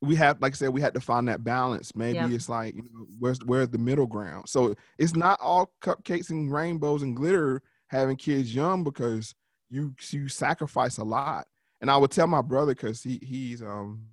[0.00, 1.94] we have like I said, we had to find that balance.
[1.96, 2.28] Maybe Yeah.
[2.30, 4.48] it's like, you know, where's where's the middle ground?
[4.48, 9.34] So it's not all cupcakes and rainbows and glitter having kids young because
[9.70, 11.46] you you sacrifice a lot.
[11.80, 14.06] And I would tell my brother because he he's um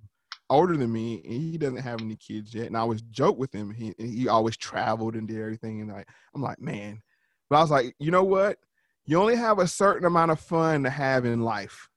[0.48, 2.66] older than me, and he doesn't have any kids yet.
[2.66, 3.70] And I always joke with him.
[3.72, 7.02] He he always traveled and did everything, and like I'm like, man.
[7.50, 8.58] But I was like, you know what?
[9.04, 11.88] You only have a certain amount of fun to have in life.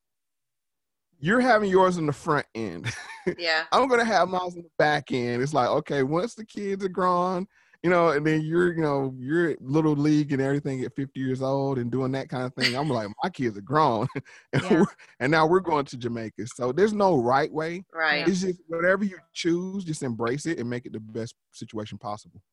[1.19, 2.91] You're having yours in the front end.
[3.40, 3.64] Yeah.
[3.72, 5.41] I'm gonna have mine in the back end.
[5.41, 7.48] It's like, okay, once the kids are grown,
[7.82, 11.41] you know, and then you're, you know, you're little league and everything at 50 years
[11.41, 12.76] old and doing that kind of thing.
[12.76, 14.06] I'm like, my kids are grown,
[14.53, 14.84] and, Yeah.
[15.19, 16.45] and now we're going to Jamaica.
[16.53, 17.84] So there's no right way.
[17.91, 18.27] Right.
[18.27, 22.44] It's just whatever you choose, just embrace it and make it the best situation possible.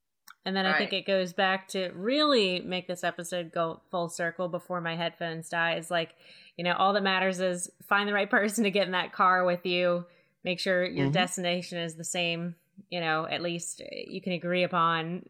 [0.44, 4.48] And then I think it goes back to really make this episode go full circle
[4.48, 5.76] before my headphones die.
[5.76, 6.14] Is like,
[6.56, 9.44] you know, all that matters is find the right person to get in that car
[9.44, 10.04] with you.
[10.42, 11.12] Make sure your Mhm.
[11.12, 12.56] destination is the same.
[12.90, 15.26] You know, at least you can agree upon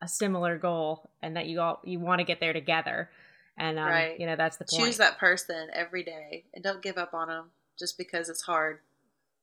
[0.00, 3.10] a similar goal, and that you all you want to get there together.
[3.58, 4.18] And um, Right.
[4.18, 4.82] you know, that's the point.
[4.84, 8.80] Choose that person every day and don't give up on them just because it's hard,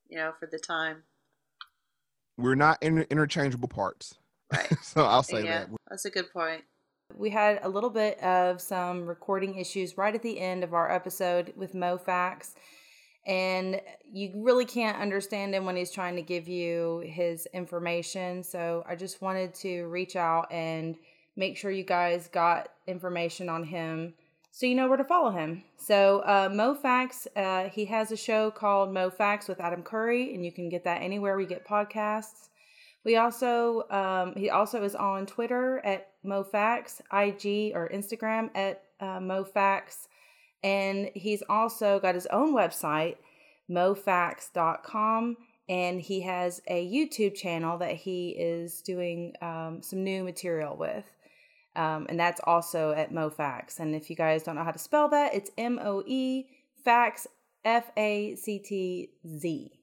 [0.09, 1.03] you know, for the time.
[2.37, 4.15] We're not inter- interchangeable parts.
[4.51, 4.73] Right.
[4.81, 5.59] so I'll say yeah.
[5.59, 5.69] that.
[5.89, 6.63] That's a good point.
[7.15, 10.91] We had a little bit of some recording issues right at the end of our
[10.91, 12.53] episode with Moe Factz.
[13.27, 18.43] And you really can't understand him when he's trying to give you his information.
[18.43, 20.95] So I just wanted to reach out and
[21.35, 24.13] make sure you guys got information on him
[24.51, 25.63] so you know where to follow him.
[25.77, 30.33] So uh, Moe Factz, uh, he has a show called Moe Factz with Adam Curry,
[30.35, 32.49] and you can get that anywhere we get podcasts.
[33.03, 38.83] We also um, he also is on Twitter at Moe Factz, IG or Instagram at
[38.99, 40.07] uh, Moe Factz,
[40.63, 43.17] and he's also got his own website,
[43.69, 45.37] MoeFactz.com,
[45.67, 51.05] and he has a YouTube channel that he is doing um, some new material with.
[51.75, 53.79] Um, and that's also at Moe Factz.
[53.79, 56.47] And if you guys don't know how to spell that, it's M O E
[56.85, 57.27] Factz
[57.63, 59.80] F A C T Z.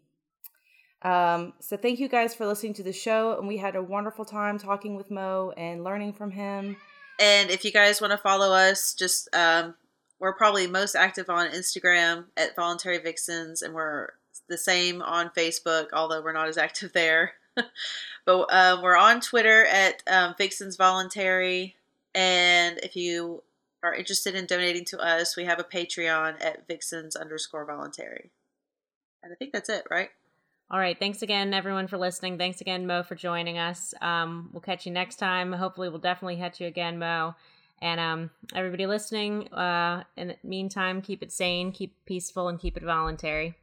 [1.02, 4.24] Um, so thank you guys for listening to the show, and we had a wonderful
[4.24, 6.76] time talking with Moe and learning from him.
[7.20, 9.74] And if you guys want to follow us, just um,
[10.18, 14.10] we're probably most active on Instagram at Voluntary Vixens, and we're
[14.48, 17.34] the same on Facebook, although we're not as active there.
[18.24, 21.76] but um, we're on Twitter at um, Vixens Voluntary,
[22.14, 23.42] and if you
[23.82, 28.30] are interested in donating to us, we have a Patreon at Vixens underscore Voluntary.
[29.22, 30.10] And I think that's it, right?
[30.70, 30.98] All right.
[30.98, 32.36] Thanks again, everyone, for listening.
[32.36, 33.94] Thanks again, Moe, for joining us.
[34.02, 35.50] Um, we'll catch you next time.
[35.52, 37.34] Hopefully, we'll definitely catch you again, Moe.
[37.80, 42.76] And um, everybody listening, uh, in the meantime, keep it sane, keep peaceful, and keep
[42.76, 43.54] it voluntary.